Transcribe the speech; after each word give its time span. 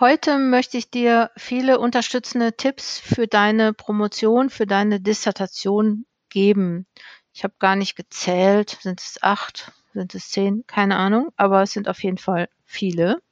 Heute 0.00 0.38
möchte 0.38 0.76
ich 0.76 0.90
dir 0.90 1.30
viele 1.36 1.78
unterstützende 1.78 2.56
Tipps 2.56 2.98
für 2.98 3.28
deine 3.28 3.72
Promotion, 3.72 4.50
für 4.50 4.66
deine 4.66 4.98
Dissertation 4.98 6.04
geben. 6.30 6.86
Ich 7.32 7.44
habe 7.44 7.54
gar 7.60 7.76
nicht 7.76 7.94
gezählt, 7.94 8.78
sind 8.80 9.00
es 9.00 9.22
acht, 9.22 9.70
sind 9.92 10.16
es 10.16 10.30
zehn, 10.30 10.64
keine 10.66 10.96
Ahnung, 10.96 11.28
aber 11.36 11.62
es 11.62 11.70
sind 11.70 11.88
auf 11.88 12.02
jeden 12.02 12.18
Fall 12.18 12.48
viele. 12.64 13.22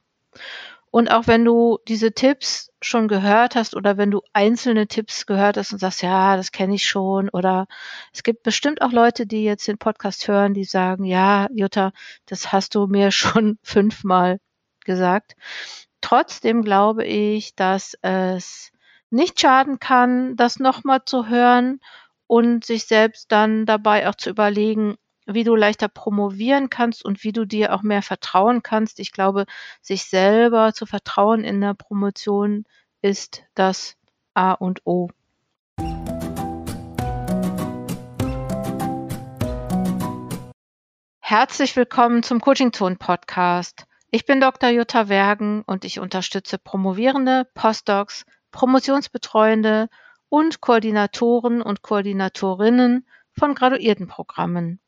Und 0.92 1.10
auch 1.10 1.26
wenn 1.26 1.44
du 1.44 1.80
diese 1.88 2.12
Tipps 2.12 2.70
schon 2.80 3.08
gehört 3.08 3.56
hast 3.56 3.74
oder 3.74 3.96
wenn 3.96 4.12
du 4.12 4.22
einzelne 4.32 4.86
Tipps 4.86 5.26
gehört 5.26 5.56
hast 5.56 5.72
und 5.72 5.80
sagst, 5.80 6.02
ja, 6.02 6.36
das 6.36 6.52
kenne 6.52 6.76
ich 6.76 6.84
schon 6.84 7.28
oder 7.28 7.66
es 8.12 8.22
gibt 8.22 8.44
bestimmt 8.44 8.82
auch 8.82 8.92
Leute, 8.92 9.26
die 9.26 9.42
jetzt 9.42 9.66
den 9.66 9.78
Podcast 9.78 10.28
hören, 10.28 10.54
die 10.54 10.64
sagen, 10.64 11.06
ja, 11.06 11.48
Jutta, 11.52 11.92
das 12.26 12.52
hast 12.52 12.76
du 12.76 12.86
mir 12.86 13.10
schon 13.10 13.58
fünfmal 13.64 14.38
gesagt. 14.84 15.34
Trotzdem 16.02 16.62
glaube 16.62 17.04
ich, 17.04 17.54
dass 17.54 17.96
es 18.02 18.72
nicht 19.08 19.40
schaden 19.40 19.78
kann, 19.78 20.36
das 20.36 20.58
nochmal 20.58 21.04
zu 21.06 21.28
hören 21.28 21.80
und 22.26 22.64
sich 22.64 22.86
selbst 22.86 23.30
dann 23.30 23.66
dabei 23.66 24.08
auch 24.08 24.16
zu 24.16 24.28
überlegen, 24.28 24.96
wie 25.26 25.44
du 25.44 25.54
leichter 25.54 25.88
promovieren 25.88 26.70
kannst 26.70 27.04
und 27.04 27.22
wie 27.22 27.32
du 27.32 27.46
dir 27.46 27.72
auch 27.72 27.82
mehr 27.82 28.02
vertrauen 28.02 28.62
kannst. 28.62 28.98
Ich 28.98 29.12
glaube, 29.12 29.46
sich 29.80 30.04
selber 30.04 30.74
zu 30.74 30.86
vertrauen 30.86 31.44
in 31.44 31.60
der 31.60 31.74
Promotion 31.74 32.64
ist 33.00 33.44
das 33.54 33.96
A 34.34 34.52
und 34.52 34.80
O. 34.84 35.08
Herzlich 41.20 41.76
willkommen 41.76 42.24
zum 42.24 42.40
Coaching 42.40 42.72
Zone 42.72 42.96
Podcast. 42.96 43.86
Ich 44.14 44.26
bin 44.26 44.42
Dr. 44.42 44.68
Jutta 44.68 45.08
Wergen 45.08 45.62
und 45.62 45.86
ich 45.86 45.98
unterstütze 45.98 46.58
Promovierende, 46.58 47.48
Postdocs, 47.54 48.26
Promotionsbetreuende 48.50 49.88
und 50.28 50.60
Koordinatoren 50.60 51.62
und 51.62 51.80
Koordinatorinnen 51.80 53.06
von 53.32 53.54
Graduiertenprogrammen. 53.54 54.80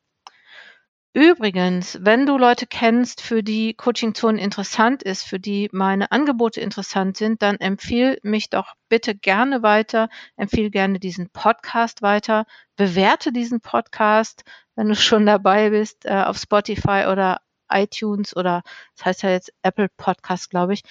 Übrigens, 1.14 1.96
wenn 2.02 2.26
du 2.26 2.36
Leute 2.36 2.66
kennst, 2.66 3.22
für 3.22 3.42
die 3.42 3.72
Coaching 3.72 4.14
Zone 4.14 4.38
interessant 4.38 5.02
ist, 5.02 5.22
für 5.22 5.40
die 5.40 5.70
meine 5.72 6.12
Angebote 6.12 6.60
interessant 6.60 7.16
sind, 7.16 7.40
dann 7.40 7.56
empfiehl 7.56 8.18
mich 8.22 8.50
doch 8.50 8.74
bitte 8.90 9.14
gerne 9.14 9.62
weiter, 9.62 10.10
empfehle 10.36 10.70
gerne 10.70 10.98
diesen 10.98 11.30
Podcast 11.30 12.02
weiter, 12.02 12.44
bewerte 12.76 13.32
diesen 13.32 13.62
Podcast, 13.62 14.44
wenn 14.74 14.88
du 14.88 14.96
schon 14.96 15.24
dabei 15.24 15.70
bist, 15.70 16.04
äh, 16.04 16.24
auf 16.26 16.36
Spotify 16.36 17.06
oder 17.10 17.40
iTunes 17.70 18.36
oder 18.36 18.62
das 18.96 19.06
heißt 19.06 19.22
ja 19.22 19.30
jetzt 19.30 19.52
Apple 19.62 19.88
Podcast, 19.96 20.50
glaube 20.50 20.74
ich. 20.74 20.82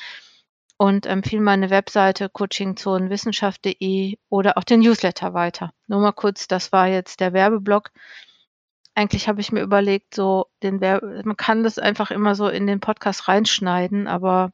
Und 0.78 1.06
empfehle 1.06 1.42
meine 1.42 1.70
Webseite 1.70 2.30
coachingzonenwissenschaft.de 2.30 4.18
oder 4.30 4.58
auch 4.58 4.64
den 4.64 4.82
Newsletter 4.82 5.34
weiter. 5.34 5.72
Nur 5.88 6.02
mal 6.02 6.12
kurz, 6.12 6.48
das 6.48 6.72
war 6.72 6.88
jetzt 6.88 7.20
der 7.20 7.32
Werbeblock 7.34 7.92
eigentlich 8.96 9.28
habe 9.28 9.42
ich 9.42 9.52
mir 9.52 9.62
überlegt, 9.62 10.14
so 10.14 10.48
den 10.62 10.80
man 10.80 11.38
kann 11.38 11.64
das 11.64 11.80
einfach 11.80 12.12
immer 12.12 12.36
so 12.36 12.48
in 12.48 12.68
den 12.68 12.80
Podcast 12.80 13.28
reinschneiden, 13.28 14.08
aber 14.08 14.52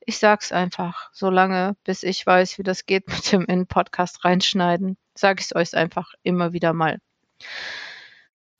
ich 0.00 0.18
sag's 0.18 0.52
einfach, 0.52 1.10
so 1.12 1.30
lange, 1.30 1.76
bis 1.84 2.02
ich 2.02 2.24
weiß, 2.24 2.58
wie 2.58 2.62
das 2.62 2.86
geht 2.86 3.08
mit 3.08 3.32
dem 3.32 3.46
in 3.46 3.66
Podcast 3.66 4.24
reinschneiden, 4.24 4.96
sage 5.14 5.40
ich 5.40 5.46
es 5.46 5.56
euch 5.56 5.74
einfach 5.74 6.12
immer 6.22 6.52
wieder 6.52 6.72
mal. 6.72 6.98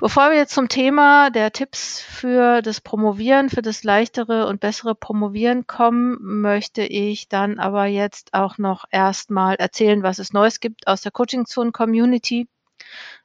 Bevor 0.01 0.31
wir 0.31 0.37
jetzt 0.37 0.55
zum 0.55 0.69
Thema 0.69 1.29
der 1.31 1.51
Tipps 1.51 2.01
für 2.01 2.63
das 2.63 2.81
Promovieren, 2.81 3.51
für 3.51 3.63
das 3.63 3.83
leichtere 3.83 4.47
und 4.47 4.61
bessere 4.61 4.95
Promovieren 4.95 5.67
kommen, 5.67 6.17
möchte 6.21 6.83
ich 6.83 7.29
dann 7.29 7.59
aber 7.59 7.87
jetzt 7.87 8.33
auch 8.33 8.59
noch 8.59 8.85
erstmal 8.93 9.57
erzählen, 9.57 10.05
was 10.05 10.21
es 10.21 10.33
Neues 10.33 10.61
gibt 10.61 10.87
aus 10.87 11.01
der 11.01 11.11
Coaching 11.11 11.47
Zone 11.47 11.73
Community. 11.73 12.47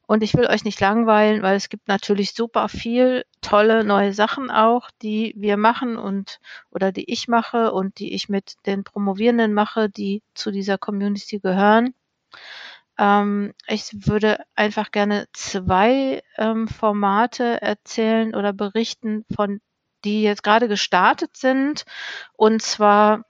Und 0.08 0.24
ich 0.24 0.34
will 0.34 0.48
euch 0.48 0.64
nicht 0.64 0.80
langweilen, 0.80 1.44
weil 1.44 1.56
es 1.58 1.70
gibt 1.70 1.88
natürlich 1.88 2.34
super 2.34 2.68
viel 2.70 3.24
tolle 3.42 3.84
neue 3.84 4.12
Sachen 4.12 4.50
auch, 4.50 4.90
die 5.04 5.36
wir 5.38 5.58
machen 5.58 5.96
und 5.96 6.40
oder 6.72 6.92
die 6.92 7.08
ich 7.12 7.28
mache 7.28 7.72
und 7.72 8.00
die 8.00 8.16
ich 8.16 8.30
mit 8.30 8.56
den 8.66 8.84
Promovierenden 8.84 9.54
mache, 9.54 9.90
die 9.92 10.24
zu 10.34 10.50
dieser 10.50 10.80
Community 10.80 11.38
gehören. 11.38 11.94
Ähm, 12.98 13.54
ich 13.68 13.90
würde 14.08 14.44
einfach 14.56 14.92
gerne 14.92 15.28
zwei 15.34 16.22
ähm, 16.38 16.68
Formate 16.68 17.62
erzählen 17.62 18.36
oder 18.36 18.54
berichten 18.54 19.26
von 19.36 19.62
die 20.04 20.24
jetzt 20.24 20.44
gerade 20.44 20.68
gestartet 20.68 21.38
sind. 21.38 21.86
Und 22.34 22.62
zwar 22.62 23.26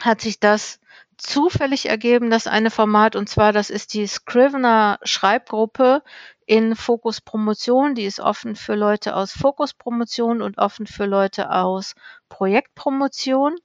hat 0.00 0.20
sich 0.20 0.40
das 0.40 0.80
zufällig 1.16 1.88
ergeben, 1.88 2.30
dass 2.30 2.46
eine 2.46 2.70
Format, 2.70 3.16
und 3.16 3.28
zwar 3.28 3.52
das 3.52 3.70
ist 3.70 3.94
die 3.94 4.06
Scrivener 4.06 4.98
Schreibgruppe 5.02 6.02
in 6.46 6.74
Fokus 6.74 7.20
Promotion. 7.20 7.94
Die 7.94 8.04
ist 8.04 8.20
offen 8.20 8.56
für 8.56 8.74
Leute 8.74 9.14
aus 9.14 9.32
Fokus 9.32 9.74
Promotion 9.74 10.42
und 10.42 10.58
offen 10.58 10.86
für 10.86 11.06
Leute 11.06 11.50
aus 11.50 11.94
Projektpromotion. 12.28 13.56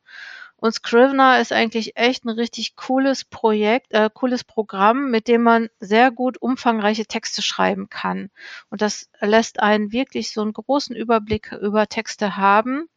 Und 0.59 0.73
Scrivener 0.73 1.39
ist 1.39 1.53
eigentlich 1.53 1.95
echt 1.97 2.25
ein 2.25 2.29
richtig 2.29 2.75
cooles 2.75 3.23
Projekt, 3.25 3.93
äh, 3.93 4.09
cooles 4.11 4.43
Programm, 4.43 5.11
mit 5.11 5.27
dem 5.27 5.43
man 5.43 5.69
sehr 5.79 6.09
gut 6.11 6.41
umfangreiche 6.41 7.05
Texte 7.05 7.43
schreiben 7.43 7.89
kann. 7.89 8.31
Und 8.69 8.81
das 8.81 9.09
lässt 9.21 9.59
einen 9.59 9.91
wirklich 9.91 10.31
so 10.31 10.41
einen 10.41 10.53
großen 10.53 10.95
Überblick 10.95 11.51
über 11.51 11.87
Texte 11.87 12.37
haben. 12.37 12.89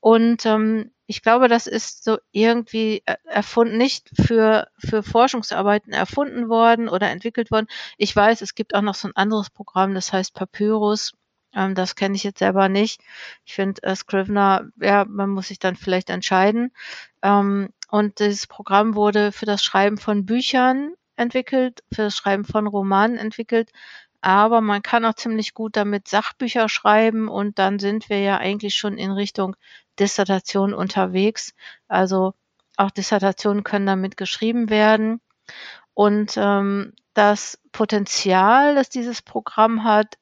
Und 0.00 0.44
ähm, 0.46 0.90
ich 1.06 1.22
glaube, 1.22 1.48
das 1.48 1.66
ist 1.66 2.04
so 2.04 2.18
irgendwie 2.30 3.02
äh, 3.06 3.16
erfunden, 3.24 3.78
nicht 3.78 4.10
für, 4.14 4.68
für 4.78 5.02
Forschungsarbeiten 5.02 5.94
erfunden 5.94 6.50
worden 6.50 6.88
oder 6.90 7.08
entwickelt 7.10 7.50
worden. 7.50 7.68
Ich 7.96 8.14
weiß, 8.14 8.42
es 8.42 8.54
gibt 8.54 8.74
auch 8.74 8.82
noch 8.82 8.94
so 8.94 9.08
ein 9.08 9.16
anderes 9.16 9.48
Programm, 9.48 9.94
das 9.94 10.12
heißt 10.12 10.34
Papyrus. 10.34 11.14
Ähm, 11.58 11.74
das 11.74 11.96
kenne 11.96 12.14
ich 12.14 12.22
jetzt 12.22 12.38
selber 12.38 12.68
nicht. 12.68 13.00
Ich 13.44 13.54
finde 13.54 13.82
äh, 13.82 13.96
Scrivener, 13.96 14.68
ja, 14.80 15.04
man 15.04 15.30
muss 15.30 15.48
sich 15.48 15.58
dann 15.58 15.74
vielleicht 15.76 16.08
entscheiden. 16.10 16.72
Ähm, 17.22 17.70
und 17.90 18.20
dieses 18.20 18.46
Programm 18.46 18.94
wurde 18.94 19.32
für 19.32 19.46
das 19.46 19.64
Schreiben 19.64 19.98
von 19.98 20.24
Büchern 20.24 20.94
entwickelt, 21.16 21.82
für 21.92 22.02
das 22.02 22.16
Schreiben 22.16 22.44
von 22.44 22.68
Romanen 22.68 23.18
entwickelt. 23.18 23.72
Aber 24.20 24.60
man 24.60 24.82
kann 24.82 25.04
auch 25.04 25.14
ziemlich 25.14 25.54
gut 25.54 25.76
damit 25.76 26.08
Sachbücher 26.08 26.68
schreiben 26.68 27.28
und 27.28 27.58
dann 27.58 27.78
sind 27.78 28.08
wir 28.08 28.20
ja 28.20 28.38
eigentlich 28.38 28.74
schon 28.76 28.98
in 28.98 29.10
Richtung 29.10 29.56
Dissertation 29.98 30.74
unterwegs. 30.74 31.54
Also 31.88 32.34
auch 32.76 32.90
Dissertationen 32.92 33.64
können 33.64 33.86
damit 33.86 34.16
geschrieben 34.16 34.70
werden. 34.70 35.20
Und 35.94 36.34
ähm, 36.36 36.94
das 37.14 37.58
Potenzial, 37.72 38.76
das 38.76 38.90
dieses 38.90 39.22
Programm 39.22 39.82
hat, 39.82 40.16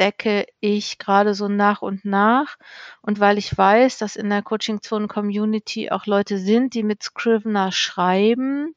entdecke 0.00 0.46
ich 0.60 0.98
gerade 0.98 1.34
so 1.34 1.48
nach 1.48 1.82
und 1.82 2.06
nach. 2.06 2.56
Und 3.02 3.20
weil 3.20 3.36
ich 3.36 3.56
weiß, 3.56 3.98
dass 3.98 4.16
in 4.16 4.30
der 4.30 4.42
Coaching 4.42 4.80
Zone 4.80 5.08
Community 5.08 5.90
auch 5.90 6.06
Leute 6.06 6.38
sind, 6.38 6.72
die 6.72 6.82
mit 6.82 7.02
Scrivener 7.02 7.70
schreiben 7.70 8.74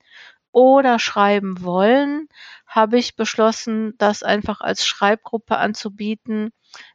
oder 0.52 1.00
schreiben 1.00 1.64
wollen, 1.64 2.28
habe 2.68 2.98
ich 2.98 3.16
beschlossen, 3.16 3.94
das 3.98 4.22
einfach 4.22 4.60
als 4.60 4.86
Schreibgruppe 4.86 5.58
anzubieten, 5.58 6.52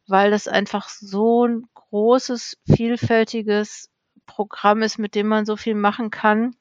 weil 0.06 0.30
das 0.30 0.46
einfach 0.46 0.90
so 0.90 1.46
ein 1.46 1.66
großes, 1.74 2.58
vielfältiges 2.66 3.88
Programm 4.26 4.82
ist, 4.82 4.98
mit 4.98 5.14
dem 5.14 5.28
man 5.28 5.46
so 5.46 5.56
viel 5.56 5.74
machen 5.74 6.10
kann. 6.10 6.54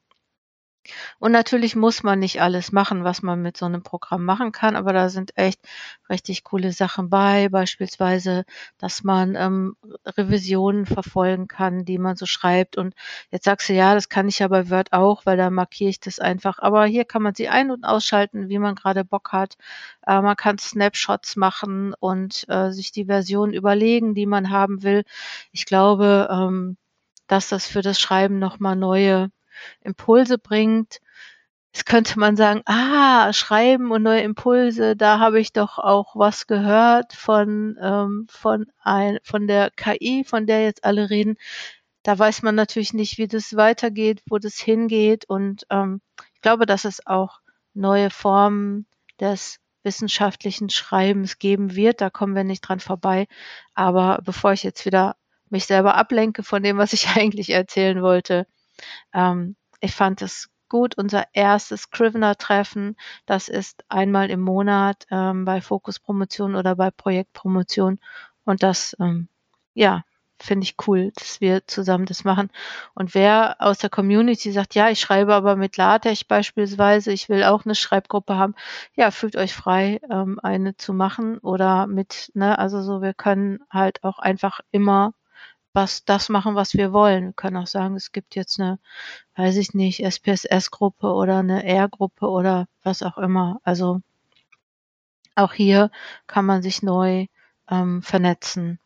Und 1.20 1.32
natürlich 1.32 1.76
muss 1.76 2.04
man 2.04 2.20
nicht 2.20 2.42
alles 2.42 2.72
machen, 2.72 3.04
was 3.04 3.22
man 3.22 3.42
mit 3.42 3.58
so 3.58 3.66
einem 3.66 3.84
Programm 3.84 4.26
machen 4.26 4.52
kann, 4.52 4.76
aber 4.76 4.94
da 4.94 5.10
sind 5.10 5.38
echt 5.38 5.60
richtig 6.10 6.44
coole 6.44 6.72
Sachen 6.72 7.10
bei, 7.10 7.50
beispielsweise, 7.50 8.46
dass 8.78 9.04
man 9.04 9.36
ähm, 9.36 9.76
Revisionen 10.06 10.86
verfolgen 10.86 11.48
kann, 11.48 11.86
die 11.86 11.98
man 11.98 12.16
so 12.16 12.26
schreibt. 12.26 12.78
Und 12.78 12.94
jetzt 13.32 13.46
sagst 13.46 13.70
du, 13.70 13.74
ja, 13.74 13.94
das 13.94 14.10
kann 14.10 14.28
ich 14.28 14.40
ja 14.40 14.48
bei 14.48 14.70
Word 14.70 14.94
auch, 14.94 15.26
weil 15.26 15.38
da 15.38 15.50
markiere 15.50 15.90
ich 15.90 16.00
das 16.00 16.20
einfach. 16.20 16.60
Aber 16.60 16.86
hier 16.86 17.06
kann 17.06 17.22
man 17.22 17.36
sie 17.36 17.50
ein- 17.50 17.72
und 17.72 17.84
ausschalten, 17.84 18.50
wie 18.50 18.60
man 18.60 18.76
gerade 18.76 19.04
Bock 19.04 19.32
hat. 19.32 19.56
Äh, 20.06 20.22
man 20.22 20.36
kann 20.36 20.58
Snapshots 20.58 21.36
machen 21.36 21.94
und 22.00 22.46
äh, 22.50 22.72
sich 22.72 22.92
die 22.92 23.06
Version 23.06 23.54
überlegen, 23.54 24.16
die 24.16 24.26
man 24.26 24.50
haben 24.50 24.84
will. 24.84 25.04
Ich 25.52 25.66
glaube, 25.66 26.28
ähm, 26.32 26.78
dass 27.28 27.50
das 27.50 27.68
für 27.68 27.82
das 27.82 28.00
Schreiben 28.00 28.40
nochmal 28.40 28.76
neue 28.76 29.30
Impulse 29.82 30.38
bringt. 30.38 31.00
Jetzt 31.74 31.86
könnte 31.86 32.20
man 32.20 32.36
sagen, 32.36 32.62
ah, 32.66 33.32
Schreiben 33.34 33.92
und 33.92 34.04
neue 34.04 34.22
Impulse, 34.22 34.96
da 34.96 35.20
habe 35.20 35.40
ich 35.40 35.54
doch 35.54 35.78
auch 35.78 36.16
was 36.16 36.48
gehört 36.48 37.14
von, 37.14 37.78
ähm, 37.82 38.28
von, 38.30 38.66
ein, 38.82 39.20
von 39.24 39.48
der 39.48 39.70
KI, 39.72 40.24
von 40.26 40.48
der 40.48 40.64
jetzt 40.64 40.84
alle 40.84 41.10
reden. 41.10 41.38
Da 42.04 42.18
weiß 42.18 42.42
man 42.42 42.56
natürlich 42.56 42.94
nicht, 42.94 43.18
wie 43.18 43.28
das 43.28 43.56
weitergeht, 43.56 44.24
wo 44.30 44.38
das 44.40 44.58
hingeht. 44.58 45.26
Und 45.26 45.66
ähm, 45.70 46.02
ich 46.34 46.42
glaube, 46.42 46.66
dass 46.66 46.86
es 46.86 47.06
auch 47.06 47.42
neue 47.74 48.10
Formen 48.10 48.88
des 49.20 49.60
wissenschaftlichen 49.84 50.70
Schreibens 50.70 51.40
geben 51.40 51.76
wird. 51.76 52.02
Da 52.02 52.10
kommen 52.10 52.36
wir 52.36 52.44
nicht 52.44 52.62
dran 52.62 52.80
vorbei. 52.80 53.28
Aber 53.74 54.20
bevor 54.24 54.54
ich 54.54 54.64
jetzt 54.64 54.86
wieder 54.86 55.16
mich 55.50 55.66
selber 55.66 55.96
ablenke 55.96 56.44
von 56.44 56.64
dem, 56.64 56.78
was 56.78 56.94
ich 56.94 57.08
eigentlich 57.16 57.50
erzählen 57.50 58.02
wollte, 58.02 58.48
Ähm, 59.14 59.56
ich 59.80 59.94
fand 59.94 60.22
es 60.22 60.50
gut. 60.70 60.98
Unser 60.98 61.26
erstes 61.34 61.84
Scrivener-Treffen, 61.84 62.96
das 63.26 63.48
ist 63.50 63.86
einmal 63.90 64.30
im 64.30 64.42
Monat 64.42 65.06
ähm, 65.12 65.46
bei 65.46 65.62
Fokus-Promotion 65.62 66.56
oder 66.56 66.76
bei 66.76 66.92
Projektpromotion. 66.92 68.00
Und 68.46 68.64
das, 68.64 68.96
ähm, 69.00 69.28
ja, 69.74 70.04
finde 70.40 70.66
ich 70.66 70.76
cool, 70.88 71.12
dass 71.16 71.42
wir 71.42 71.66
zusammen 71.68 72.06
das 72.06 72.24
machen. 72.24 72.50
Und 72.94 73.16
wer 73.16 73.56
aus 73.60 73.80
der 73.80 73.90
Community 73.90 74.52
sagt, 74.52 74.76
ja, 74.76 74.90
ich 74.90 75.00
schreibe 75.00 75.34
aber 75.34 75.56
mit 75.56 75.78
LaTeX 75.78 76.24
beispielsweise, 76.24 77.12
ich 77.12 77.30
will 77.30 77.44
auch 77.44 77.66
eine 77.66 77.76
Schreibgruppe 77.76 78.36
haben, 78.36 78.56
ja, 78.96 79.12
fühlt 79.12 79.36
euch 79.36 79.54
frei, 79.54 80.00
ähm, 80.12 80.40
eine 80.44 80.78
zu 80.78 80.94
machen 80.94 81.40
oder 81.40 81.88
mit, 81.88 82.32
ne, 82.36 82.58
also 82.60 82.82
so, 82.82 83.02
wir 83.02 83.14
können 83.14 83.60
halt 83.70 84.04
auch 84.04 84.20
einfach 84.20 84.60
immer 84.72 85.14
was 85.78 86.04
das 86.06 86.28
machen, 86.28 86.56
was 86.56 86.74
wir 86.74 86.92
wollen. 86.92 87.26
Wir 87.26 87.34
können 87.34 87.58
auch 87.58 87.68
sagen, 87.68 87.96
es 87.96 88.12
gibt 88.12 88.36
jetzt 88.36 88.60
eine, 88.60 88.80
weiß 89.36 89.58
ich 89.58 89.76
nicht, 89.76 90.04
SPSS-Gruppe 90.04 91.14
oder 91.14 91.38
eine 91.38 91.64
R-Gruppe 91.64 92.28
oder 92.28 92.68
was 92.82 93.04
auch 93.04 93.20
immer. 93.20 93.62
Also 93.64 94.02
auch 95.36 95.54
hier 95.54 95.92
kann 96.26 96.46
man 96.46 96.64
sich 96.64 96.82
neu 96.82 97.28
ähm, 97.70 98.02
vernetzen. 98.02 98.80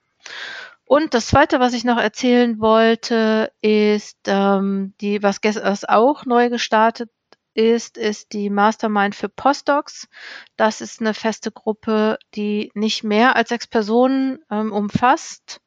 Und 0.84 1.14
das 1.14 1.28
Zweite, 1.28 1.62
was 1.62 1.72
ich 1.72 1.86
noch 1.86 1.98
erzählen 1.98 2.60
wollte, 2.60 3.54
ist 3.62 4.18
ähm, 4.26 4.94
die, 5.00 5.24
was, 5.24 5.40
was 5.42 5.86
auch 5.86 6.26
neu 6.26 6.50
gestartet 6.50 7.10
ist, 7.54 7.98
ist 7.98 8.34
die 8.34 8.50
Mastermind 8.50 9.16
für 9.16 9.30
Postdocs. 9.30 10.10
Das 10.58 10.82
ist 10.82 11.00
eine 11.00 11.14
feste 11.14 11.54
Gruppe, 11.54 12.20
die 12.36 12.70
nicht 12.74 13.06
mehr 13.06 13.38
als 13.38 13.48
sechs 13.48 13.66
Personen 13.68 14.40
ähm, 14.50 14.74
umfasst 14.74 15.62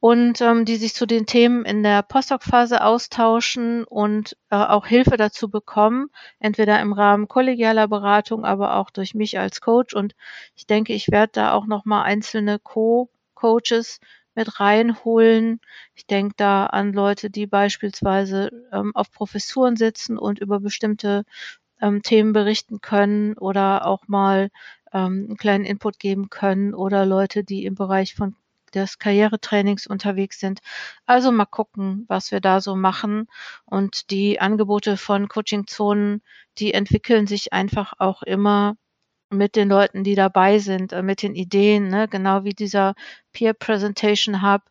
und 0.00 0.40
ähm, 0.40 0.64
die 0.64 0.76
sich 0.76 0.94
zu 0.94 1.06
den 1.06 1.26
Themen 1.26 1.64
in 1.64 1.82
der 1.82 2.02
Postdoc-Phase 2.02 2.84
austauschen 2.84 3.84
und 3.84 4.36
äh, 4.50 4.56
auch 4.56 4.86
Hilfe 4.86 5.16
dazu 5.16 5.50
bekommen, 5.50 6.10
entweder 6.38 6.80
im 6.80 6.92
Rahmen 6.92 7.28
kollegialer 7.28 7.88
Beratung, 7.88 8.44
aber 8.44 8.76
auch 8.76 8.90
durch 8.90 9.14
mich 9.14 9.38
als 9.38 9.60
Coach. 9.60 9.94
Und 9.94 10.14
ich 10.54 10.66
denke, 10.66 10.92
ich 10.92 11.10
werde 11.10 11.32
da 11.34 11.52
auch 11.52 11.66
nochmal 11.66 12.04
einzelne 12.04 12.58
Co-Coaches 12.58 14.00
mit 14.34 14.60
reinholen. 14.60 15.60
Ich 15.94 16.06
denke 16.06 16.34
da 16.36 16.66
an 16.66 16.92
Leute, 16.92 17.28
die 17.28 17.46
beispielsweise 17.46 18.50
ähm, 18.72 18.92
auf 18.94 19.10
Professuren 19.10 19.76
sitzen 19.76 20.16
und 20.16 20.38
über 20.38 20.60
bestimmte 20.60 21.24
ähm, 21.80 22.02
Themen 22.02 22.32
berichten 22.32 22.80
können 22.80 23.36
oder 23.36 23.86
auch 23.86 24.06
mal 24.06 24.50
ähm, 24.92 25.26
einen 25.28 25.36
kleinen 25.36 25.64
Input 25.64 25.98
geben 25.98 26.30
können 26.30 26.74
oder 26.74 27.04
Leute, 27.04 27.44
die 27.44 27.64
im 27.64 27.74
Bereich 27.74 28.14
von 28.14 28.36
des 28.70 28.98
Karrieretrainings 28.98 29.86
unterwegs 29.86 30.40
sind. 30.40 30.60
Also 31.06 31.32
mal 31.32 31.46
gucken, 31.46 32.04
was 32.08 32.30
wir 32.32 32.40
da 32.40 32.60
so 32.60 32.76
machen. 32.76 33.28
Und 33.64 34.10
die 34.10 34.40
Angebote 34.40 34.96
von 34.96 35.28
Coaching-Zonen, 35.28 36.22
die 36.58 36.74
entwickeln 36.74 37.26
sich 37.26 37.52
einfach 37.52 37.94
auch 37.98 38.22
immer 38.22 38.76
mit 39.30 39.56
den 39.56 39.68
Leuten, 39.68 40.04
die 40.04 40.14
dabei 40.14 40.58
sind, 40.58 40.92
äh, 40.92 41.02
mit 41.02 41.22
den 41.22 41.34
Ideen, 41.34 41.88
ne? 41.88 42.08
genau 42.08 42.44
wie 42.44 42.54
dieser 42.54 42.94
Peer 43.32 43.52
Presentation 43.52 44.42
Hub, 44.42 44.62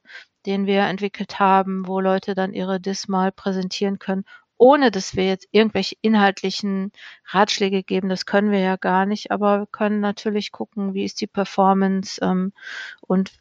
den 0.46 0.66
wir 0.66 0.82
entwickelt 0.82 1.40
haben, 1.40 1.88
wo 1.88 2.00
Leute 2.00 2.34
dann 2.34 2.54
ihre 2.54 2.80
DIS 2.80 3.08
mal 3.08 3.32
präsentieren 3.32 4.00
können 4.00 4.26
ohne 4.58 4.92
dass 4.92 5.16
wir 5.16 5.26
jetzt 5.26 5.48
irgendwelche 5.52 5.96
inhaltlichen 6.02 6.92
Ratschläge 7.26 7.84
geben. 7.84 8.10
Das 8.10 8.26
können 8.26 8.52
wir 8.52 8.60
ja 8.60 8.76
gar 8.76 9.06
nicht, 9.06 9.32
aber 9.32 9.60
wir 9.60 9.68
können 9.68 10.00
natürlich 10.00 10.52
gucken, 10.52 10.94
wie 10.94 11.06
ist 11.06 11.22
die 11.22 11.28
Performance 11.28 12.20
ähm, 12.22 12.54
und 13.02 13.32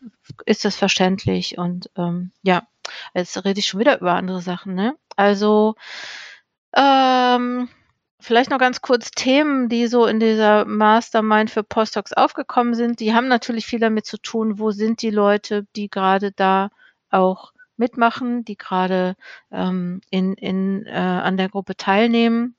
ist 0.44 0.64
das 0.64 0.76
verständlich 0.76 1.58
und 1.58 1.90
ähm, 1.96 2.32
ja, 2.42 2.62
jetzt 3.14 3.44
rede 3.44 3.60
ich 3.60 3.66
schon 3.66 3.80
wieder 3.80 4.00
über 4.00 4.14
andere 4.14 4.42
Sachen. 4.42 4.74
Ne? 4.74 4.96
Also 5.16 5.74
ähm, 6.74 7.68
Vielleicht 8.18 8.50
noch 8.50 8.58
ganz 8.58 8.80
kurz 8.80 9.10
Themen, 9.12 9.68
die 9.68 9.86
so 9.86 10.06
in 10.06 10.18
dieser 10.18 10.64
Mastermind 10.64 11.48
für 11.48 11.62
Postdocs 11.62 12.12
aufgekommen 12.12 12.74
sind. 12.74 12.98
Die 12.98 13.14
haben 13.14 13.28
natürlich 13.28 13.66
viel 13.66 13.78
damit 13.78 14.06
zu 14.06 14.16
tun, 14.18 14.58
wo 14.58 14.72
sind 14.72 15.02
die 15.02 15.10
Leute, 15.10 15.66
die 15.76 15.88
gerade 15.88 16.32
da 16.32 16.70
auch 17.10 17.52
mitmachen, 17.76 18.44
die 18.44 18.56
gerade 18.56 19.17
ähm, 19.50 20.00
in, 20.11 20.34
in, 20.34 20.87
äh, 20.87 20.90
an 20.90 21.37
der 21.37 21.49
Gruppe 21.49 21.76
teilnehmen. 21.76 22.56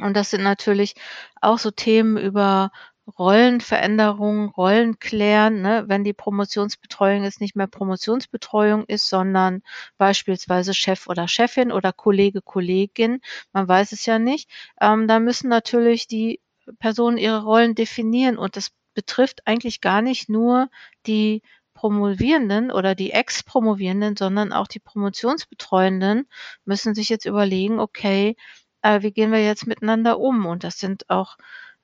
Und 0.00 0.14
das 0.14 0.30
sind 0.30 0.42
natürlich 0.42 0.94
auch 1.40 1.58
so 1.58 1.70
Themen 1.70 2.16
über 2.16 2.70
Rollenveränderungen, 3.18 4.48
Rollenklären, 4.48 5.62
ne, 5.62 5.84
wenn 5.86 6.02
die 6.02 6.12
Promotionsbetreuung 6.12 7.22
jetzt 7.22 7.40
nicht 7.40 7.54
mehr 7.54 7.68
Promotionsbetreuung 7.68 8.84
ist, 8.86 9.08
sondern 9.08 9.62
beispielsweise 9.96 10.74
Chef 10.74 11.06
oder 11.06 11.28
Chefin 11.28 11.70
oder 11.70 11.92
Kollege, 11.92 12.42
Kollegin, 12.42 13.20
man 13.52 13.68
weiß 13.68 13.92
es 13.92 14.06
ja 14.06 14.18
nicht, 14.18 14.50
ähm, 14.80 15.06
da 15.06 15.20
müssen 15.20 15.48
natürlich 15.48 16.08
die 16.08 16.40
Personen 16.80 17.16
ihre 17.16 17.44
Rollen 17.44 17.76
definieren 17.76 18.38
und 18.38 18.56
das 18.56 18.72
betrifft 18.94 19.46
eigentlich 19.46 19.80
gar 19.80 20.02
nicht 20.02 20.28
nur 20.28 20.68
die 21.06 21.42
Promovierenden 21.76 22.72
oder 22.72 22.94
die 22.94 23.12
Ex-Promovierenden, 23.12 24.16
sondern 24.16 24.52
auch 24.52 24.66
die 24.66 24.80
Promotionsbetreuenden 24.80 26.26
müssen 26.64 26.94
sich 26.94 27.10
jetzt 27.10 27.26
überlegen, 27.26 27.78
okay, 27.80 28.36
äh, 28.82 29.02
wie 29.02 29.12
gehen 29.12 29.30
wir 29.30 29.44
jetzt 29.44 29.66
miteinander 29.66 30.18
um? 30.18 30.46
Und 30.46 30.64
das 30.64 30.78
sind 30.78 31.08
auch 31.10 31.36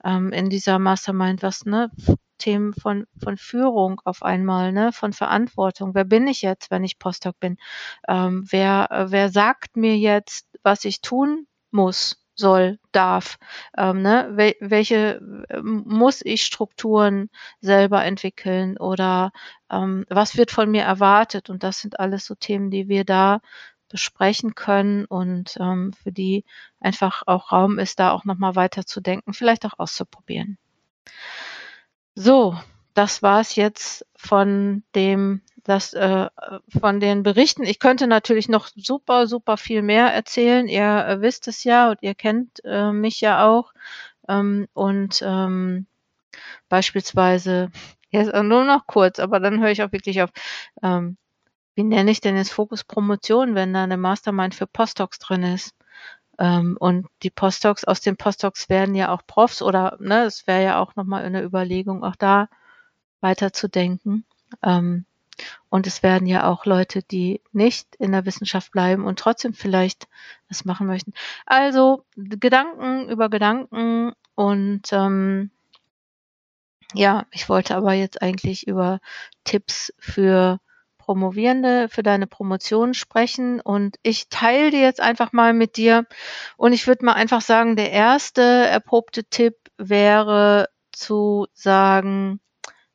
ähm, 0.02 0.32
in 0.32 0.48
dieser 0.50 0.78
Mastermind 0.78 1.42
was, 1.42 1.66
ne? 1.66 1.90
Themen 2.38 2.72
von, 2.74 3.06
von 3.22 3.36
Führung 3.36 4.00
auf 4.04 4.22
einmal, 4.24 4.72
ne? 4.72 4.90
von 4.92 5.12
Verantwortung. 5.12 5.94
Wer 5.94 6.04
bin 6.04 6.26
ich 6.26 6.42
jetzt, 6.42 6.72
wenn 6.72 6.82
ich 6.82 6.98
Postdoc 6.98 7.38
bin? 7.38 7.56
Ähm, 8.08 8.44
wer, 8.50 8.88
äh, 8.90 9.10
wer 9.12 9.28
sagt 9.28 9.76
mir 9.76 9.96
jetzt, 9.96 10.48
was 10.64 10.84
ich 10.84 11.02
tun 11.02 11.46
muss? 11.70 12.21
Soll, 12.34 12.78
darf. 12.92 13.38
Ähm, 13.76 14.02
ne? 14.02 14.30
Wel 14.32 14.54
welche 14.60 15.20
äh, 15.48 15.60
muss 15.62 16.22
ich 16.24 16.44
Strukturen 16.44 17.30
selber 17.60 18.04
entwickeln 18.04 18.76
oder 18.78 19.32
ähm, 19.70 20.04
was 20.08 20.36
wird 20.36 20.50
von 20.50 20.70
mir 20.70 20.82
erwartet? 20.82 21.50
Und 21.50 21.62
das 21.62 21.80
sind 21.80 22.00
alles 22.00 22.26
so 22.26 22.34
Themen, 22.34 22.70
die 22.70 22.88
wir 22.88 23.04
da 23.04 23.40
besprechen 23.88 24.54
können 24.54 25.04
und 25.04 25.56
ähm, 25.60 25.92
für 25.92 26.12
die 26.12 26.44
einfach 26.80 27.22
auch 27.26 27.52
Raum 27.52 27.78
ist, 27.78 28.00
da 28.00 28.12
auch 28.12 28.24
nochmal 28.24 28.56
weiter 28.56 28.86
zu 28.86 29.00
denken, 29.02 29.34
vielleicht 29.34 29.66
auch 29.66 29.78
auszuprobieren. 29.78 30.56
So, 32.14 32.56
das 32.94 33.22
war 33.22 33.40
es 33.40 33.54
jetzt 33.54 34.06
von 34.16 34.82
dem 34.94 35.42
das 35.64 35.92
äh, 35.94 36.28
von 36.80 37.00
den 37.00 37.22
Berichten. 37.22 37.64
Ich 37.64 37.78
könnte 37.78 38.06
natürlich 38.06 38.48
noch 38.48 38.68
super, 38.74 39.26
super 39.26 39.56
viel 39.56 39.82
mehr 39.82 40.12
erzählen. 40.12 40.68
Ihr 40.68 41.06
äh, 41.06 41.20
wisst 41.20 41.48
es 41.48 41.64
ja 41.64 41.90
und 41.90 42.02
ihr 42.02 42.14
kennt 42.14 42.64
äh, 42.64 42.92
mich 42.92 43.20
ja 43.20 43.46
auch. 43.46 43.72
Ähm, 44.28 44.68
und 44.74 45.22
ähm, 45.24 45.86
beispielsweise, 46.68 47.70
jetzt 48.10 48.32
nur 48.34 48.64
noch 48.64 48.86
kurz, 48.86 49.18
aber 49.18 49.40
dann 49.40 49.60
höre 49.60 49.70
ich 49.70 49.82
auch 49.82 49.92
wirklich 49.92 50.22
auf. 50.22 50.30
Ähm, 50.82 51.16
wie 51.74 51.84
nenne 51.84 52.10
ich 52.10 52.20
denn 52.20 52.36
jetzt 52.36 52.52
Fokus 52.52 52.84
Promotion, 52.84 53.54
wenn 53.54 53.72
da 53.72 53.84
eine 53.84 53.96
Mastermind 53.96 54.54
für 54.54 54.66
Postdocs 54.66 55.18
drin 55.18 55.42
ist? 55.42 55.74
Ähm, 56.38 56.76
und 56.80 57.06
die 57.22 57.30
Postdocs, 57.30 57.84
aus 57.84 58.00
den 58.00 58.16
Postdocs 58.16 58.68
werden 58.68 58.94
ja 58.94 59.10
auch 59.12 59.22
Profs 59.26 59.62
oder, 59.62 59.96
ne, 60.00 60.24
es 60.24 60.46
wäre 60.46 60.62
ja 60.64 60.80
auch 60.80 60.96
nochmal 60.96 61.24
eine 61.24 61.42
Überlegung, 61.42 62.04
auch 62.04 62.16
da 62.16 62.48
weiterzudenken. 63.20 64.26
Ähm, 64.62 65.06
und 65.68 65.86
es 65.86 66.02
werden 66.02 66.26
ja 66.26 66.48
auch 66.48 66.66
Leute, 66.66 67.02
die 67.02 67.40
nicht 67.52 67.96
in 67.96 68.12
der 68.12 68.26
Wissenschaft 68.26 68.72
bleiben 68.72 69.04
und 69.04 69.18
trotzdem 69.18 69.54
vielleicht 69.54 70.08
das 70.48 70.64
machen 70.64 70.86
möchten. 70.86 71.12
Also 71.46 72.04
Gedanken 72.16 73.08
über 73.08 73.28
Gedanken 73.28 74.12
und 74.34 74.92
ähm, 74.92 75.50
ja, 76.94 77.26
ich 77.30 77.48
wollte 77.48 77.76
aber 77.76 77.94
jetzt 77.94 78.20
eigentlich 78.22 78.66
über 78.66 79.00
Tipps 79.44 79.92
für 79.98 80.60
Promovierende, 80.98 81.88
für 81.88 82.02
deine 82.02 82.26
Promotion 82.26 82.94
sprechen 82.94 83.60
und 83.60 83.96
ich 84.02 84.28
teile 84.28 84.70
die 84.70 84.78
jetzt 84.78 85.00
einfach 85.00 85.32
mal 85.32 85.52
mit 85.52 85.76
dir 85.76 86.06
und 86.56 86.72
ich 86.72 86.86
würde 86.86 87.04
mal 87.04 87.14
einfach 87.14 87.40
sagen, 87.40 87.74
der 87.76 87.90
erste 87.90 88.42
erprobte 88.42 89.24
Tipp 89.24 89.56
wäre 89.78 90.68
zu 90.92 91.48
sagen, 91.54 92.40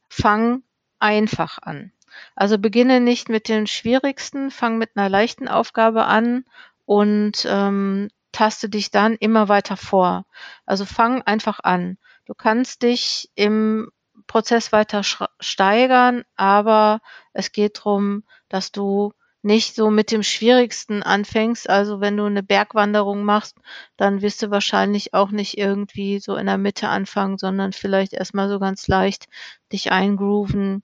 fang 0.09 0.63
einfach 0.99 1.57
an. 1.61 1.91
Also 2.37 2.59
beginne 2.59 3.01
nicht 3.01 3.29
mit 3.29 3.49
den 3.49 3.65
schwierigsten, 3.65 4.51
fang 4.51 4.77
mit 4.77 4.91
einer 4.95 5.09
leichten 5.09 5.47
Aufgabe 5.47 6.05
an 6.05 6.45
und 6.85 7.47
ähm, 7.49 8.09
taste 8.31 8.69
dich 8.69 8.91
dann 8.91 9.15
immer 9.15 9.49
weiter 9.49 9.75
vor. 9.75 10.23
Also 10.67 10.85
fang 10.85 11.23
einfach 11.23 11.59
an. 11.63 11.97
Du 12.27 12.35
kannst 12.35 12.83
dich 12.83 13.31
im 13.33 13.89
Prozess 14.27 14.71
weiter 14.71 15.01
steigern, 15.39 16.25
aber 16.35 17.01
es 17.33 17.51
geht 17.51 17.79
darum, 17.79 18.23
dass 18.49 18.71
du 18.71 19.13
nicht 19.41 19.73
so 19.73 19.89
mit 19.89 20.11
dem 20.11 20.21
Schwierigsten 20.21 21.01
anfängst. 21.01 21.67
Also 21.67 22.01
wenn 22.01 22.17
du 22.17 22.25
eine 22.25 22.43
Bergwanderung 22.43 23.23
machst, 23.23 23.57
dann 23.95 24.21
wirst 24.21 24.43
du 24.43 24.51
wahrscheinlich 24.51 25.15
auch 25.15 25.31
nicht 25.31 25.57
irgendwie 25.57 26.19
so 26.19 26.35
in 26.35 26.45
der 26.45 26.59
Mitte 26.59 26.87
anfangen, 26.89 27.39
sondern 27.39 27.73
vielleicht 27.73 28.13
erstmal 28.13 28.47
so 28.47 28.59
ganz 28.59 28.87
leicht 28.87 29.25
dich 29.71 29.91
eingrooven 29.91 30.83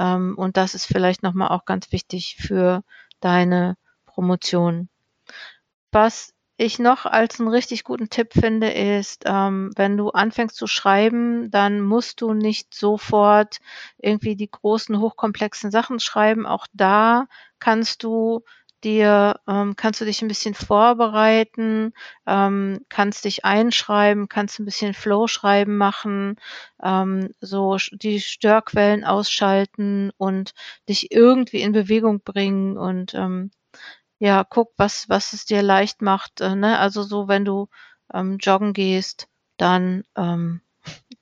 ähm, 0.00 0.34
und 0.36 0.56
das 0.56 0.74
ist 0.74 0.86
vielleicht 0.86 1.22
nochmal 1.22 1.48
auch 1.48 1.66
ganz 1.66 1.92
wichtig 1.92 2.36
für 2.40 2.82
deine 3.20 3.76
Promotion. 4.06 4.88
Was 5.92 6.32
ich 6.56 6.78
noch 6.78 7.06
als 7.06 7.38
einen 7.38 7.48
richtig 7.48 7.84
guten 7.84 8.10
Tipp 8.10 8.32
finde, 8.32 8.70
ist, 8.70 9.24
ähm, 9.26 9.72
wenn 9.76 9.96
du 9.96 10.10
anfängst 10.10 10.56
zu 10.56 10.66
schreiben, 10.66 11.50
dann 11.50 11.80
musst 11.80 12.20
du 12.20 12.32
nicht 12.32 12.74
sofort 12.74 13.58
irgendwie 13.98 14.36
die 14.36 14.50
großen, 14.50 14.98
hochkomplexen 15.00 15.70
Sachen 15.70 16.00
schreiben. 16.00 16.46
Auch 16.46 16.66
da 16.72 17.26
kannst 17.60 18.02
du 18.02 18.42
dir 18.84 19.40
ähm, 19.48 19.76
kannst 19.76 20.00
du 20.00 20.04
dich 20.04 20.22
ein 20.22 20.28
bisschen 20.28 20.54
vorbereiten, 20.54 21.92
ähm, 22.26 22.84
kannst 22.88 23.24
dich 23.24 23.44
einschreiben, 23.44 24.28
kannst 24.28 24.58
ein 24.60 24.64
bisschen 24.64 24.94
Flow-Schreiben 24.94 25.76
machen, 25.76 26.36
ähm, 26.82 27.34
so 27.40 27.76
die 27.92 28.20
Störquellen 28.20 29.04
ausschalten 29.04 30.10
und 30.16 30.52
dich 30.88 31.10
irgendwie 31.12 31.62
in 31.62 31.72
Bewegung 31.72 32.20
bringen 32.22 32.76
und 32.78 33.14
ähm, 33.14 33.50
ja, 34.18 34.44
guck, 34.44 34.72
was 34.76 35.08
was 35.08 35.32
es 35.32 35.46
dir 35.46 35.62
leicht 35.62 36.02
macht, 36.02 36.40
äh, 36.40 36.54
ne? 36.54 36.78
Also, 36.78 37.02
so, 37.02 37.28
wenn 37.28 37.44
du, 37.44 37.68
ähm, 38.14 38.38
joggen 38.40 38.72
gehst, 38.74 39.28
dann, 39.58 40.04
ähm 40.16 40.60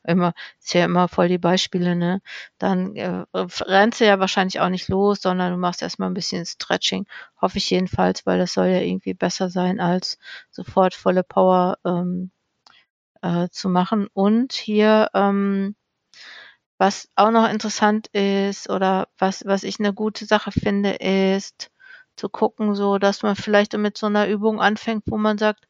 immer 0.09 0.35
ist 0.61 0.75
ja 0.75 0.85
immer 0.87 1.09
voll 1.09 1.29
die 1.29 1.39
Beispiele, 1.39 1.97
ne? 1.97 2.23
Dann, 2.59 2.97
äh, 2.97 3.25
rennst 3.35 4.01
du 4.01 4.07
ja 4.07 4.21
wahrscheinlich 4.21 4.61
auch 4.61 4.71
nicht 4.71 4.89
los, 4.89 5.23
sondern 5.23 5.53
du 5.53 5.59
machst 5.59 5.83
erst 5.83 5.99
mal 6.01 6.09
'n 6.09 6.15
bisschen 6.15 6.47
Stretching, 6.47 7.07
hoffe 7.43 7.59
ich 7.59 7.71
jedenfalls, 7.71 8.27
weil 8.27 8.39
das 8.41 8.55
soll 8.55 8.69
ja 8.69 8.81
irgendwie 8.81 9.15
besser 9.15 9.51
sein, 9.51 9.81
als 9.81 10.19
sofort 10.51 10.95
volle 10.95 11.25
Power, 11.25 11.79
ähm, 11.87 12.31
äh, 13.23 13.49
zu 13.51 13.69
machen. 13.71 14.09
Und 14.15 14.53
hier, 14.55 15.09
ähm 15.15 15.75
was 16.81 17.09
auch 17.17 17.33
noch 17.33 17.49
interessant 17.51 18.07
ist 18.13 18.71
oder 18.71 19.09
was 19.19 19.45
was 19.45 19.65
ich 19.65 19.81
'ne 19.81 19.93
gute 19.93 20.27
Sache 20.27 20.53
finde, 20.53 20.93
ist 20.93 21.71
zu 22.17 22.29
gucken, 22.29 22.75
so 22.77 22.99
dass 22.99 23.23
man 23.25 23.35
vielleicht 23.35 23.77
mit 23.77 23.99
so 23.99 24.09
'ner 24.09 24.29
Übung 24.29 24.61
anfängt, 24.61 25.03
wo 25.07 25.17
man 25.19 25.39
sagt: 25.39 25.67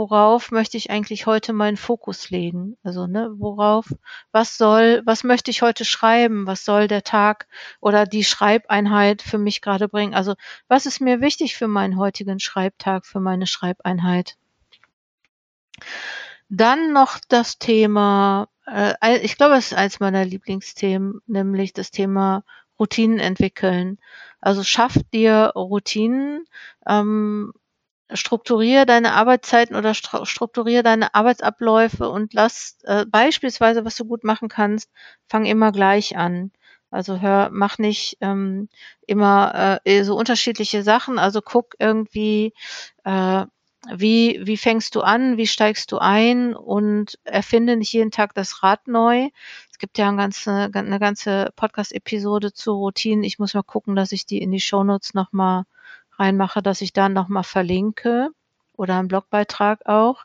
„Worauf 0.00 0.50
möchte 0.50 0.78
ich 0.78 0.90
eigentlich 0.90 1.26
heute 1.26 1.52
meinen 1.52 1.76
Fokus 1.76 2.30
legen?“ 2.30 2.78
Also, 2.82 3.06
ne, 3.06 3.34
worauf 3.36 3.84
was 4.32 4.56
soll 4.56 5.02
was 5.04 5.24
möchte 5.24 5.50
ich 5.50 5.60
heute 5.60 5.84
schreiben? 5.84 6.46
Was 6.46 6.64
soll 6.64 6.88
der 6.88 7.02
Tag 7.02 7.46
oder 7.80 8.06
die 8.06 8.24
Schreibeinheit 8.24 9.20
für 9.20 9.36
mich 9.36 9.60
grade 9.60 9.88
bringen? 9.88 10.14
Also, 10.14 10.36
was 10.68 10.86
ist 10.86 11.00
mir 11.02 11.20
wichtig 11.20 11.54
für 11.54 11.68
meinen 11.68 11.98
heutigen 11.98 12.40
Schreibtag, 12.40 13.04
für 13.04 13.20
meine 13.20 13.46
Schreibeinheit? 13.46 14.38
Dann 16.48 16.94
noch 16.94 17.18
das 17.28 17.58
Thema, 17.58 18.48
äh, 18.66 19.18
ich 19.18 19.36
glaube, 19.36 19.56
es 19.56 19.66
ist 19.66 19.74
eins 19.78 20.00
meiner 20.00 20.24
Lieblingsthemen, 20.24 21.20
nämlich 21.26 21.74
das 21.74 21.90
Thema 21.90 22.42
Routinen 22.78 23.18
entwickeln. 23.18 23.98
Also, 24.40 24.64
schaff 24.64 24.94
dir 25.12 25.52
Routinen, 25.54 26.46
ähm, 26.88 27.52
strukturiere 28.14 28.86
deine 28.86 29.12
Arbeitszeiten 29.12 29.76
oder 29.76 29.94
stru 29.94 30.24
strukturiere 30.24 30.82
deine 30.82 31.14
Arbeitsabläufe 31.14 32.08
und 32.10 32.34
lass 32.34 32.78
äh, 32.84 33.06
beispielsweise, 33.06 33.84
was 33.84 33.96
du 33.96 34.04
gut 34.04 34.24
machen 34.24 34.48
kannst, 34.48 34.90
fang 35.28 35.46
immer 35.46 35.72
gleich 35.72 36.16
an. 36.16 36.52
Also, 36.90 37.20
hör 37.20 37.50
mach 37.52 37.78
nicht, 37.78 38.16
ähm, 38.20 38.68
immer, 39.06 39.80
äh, 39.84 40.02
so 40.04 40.16
unterschiedliche 40.16 40.82
Sachen. 40.82 41.18
Also, 41.20 41.40
guck 41.42 41.74
irgendwie, 41.78 42.52
äh, 43.04 43.46
wie 43.94 44.40
wie 44.44 44.56
fängst 44.58 44.94
du 44.94 45.00
an, 45.02 45.36
wie 45.38 45.46
steigst 45.46 45.90
du 45.92 45.98
ein 45.98 46.54
und 46.54 47.18
erfinde 47.24 47.76
nicht 47.76 47.92
jeden 47.94 48.10
Tag 48.10 48.34
das 48.34 48.62
Rad 48.62 48.88
neu. 48.88 49.28
Es 49.72 49.78
gibt 49.78 49.96
ja 49.98 50.08
'n 50.10 50.16
ganze 50.18 50.68
'ne 50.74 50.98
ganze 51.00 51.50
Podcast-Episode 51.56 52.52
zu 52.52 52.72
Routinen. 52.74 53.24
Ich 53.24 53.38
muss 53.38 53.54
mal 53.54 53.62
gucken, 53.62 53.96
dass 53.96 54.12
ich 54.12 54.26
die 54.26 54.42
in 54.42 54.50
die 54.52 54.60
Shownotes 54.60 55.14
noch 55.14 55.32
mal 55.32 55.64
reinmache, 56.20 56.62
dass 56.62 56.82
ich 56.82 56.92
da 56.94 57.08
noch 57.10 57.28
mal 57.28 57.42
verlinke 57.44 58.30
oder 58.76 58.98
'n 59.00 59.08
Blogbeitrag 59.08 59.86
auch. 59.86 60.24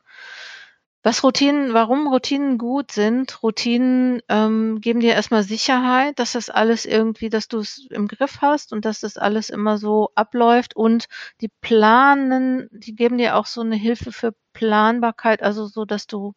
Was 1.06 1.24
Routinen 1.24 1.72
warum 1.76 2.08
Routinen 2.08 2.58
gut 2.58 2.92
sind, 2.92 3.44
Routinen, 3.44 4.22
ähm, 4.28 4.82
geben 4.82 5.02
dir 5.02 5.14
erst 5.14 5.30
mal 5.30 5.44
Sicherheit, 5.44 6.18
dass 6.18 6.32
das 6.32 6.50
alles 6.50 6.84
irgendwie 6.88 7.30
dass 7.30 7.48
du's 7.48 7.86
im 7.92 8.08
Griff 8.08 8.40
hast 8.42 8.74
und 8.74 8.86
dass 8.86 9.02
das 9.02 9.16
alles 9.18 9.52
immer 9.52 9.78
so 9.78 10.10
abläuft 10.16 10.76
und 10.76 11.06
die 11.42 11.50
planen 11.62 12.68
die 12.72 12.96
geben 12.96 13.20
dir 13.20 13.36
auch 13.36 13.46
so 13.46 13.62
'ne 13.62 13.76
Hilfe 13.76 14.12
für 14.12 14.34
Planbarkeit, 14.54 15.44
also 15.44 15.68
so, 15.68 15.86
dass 15.86 16.08
du, 16.08 16.34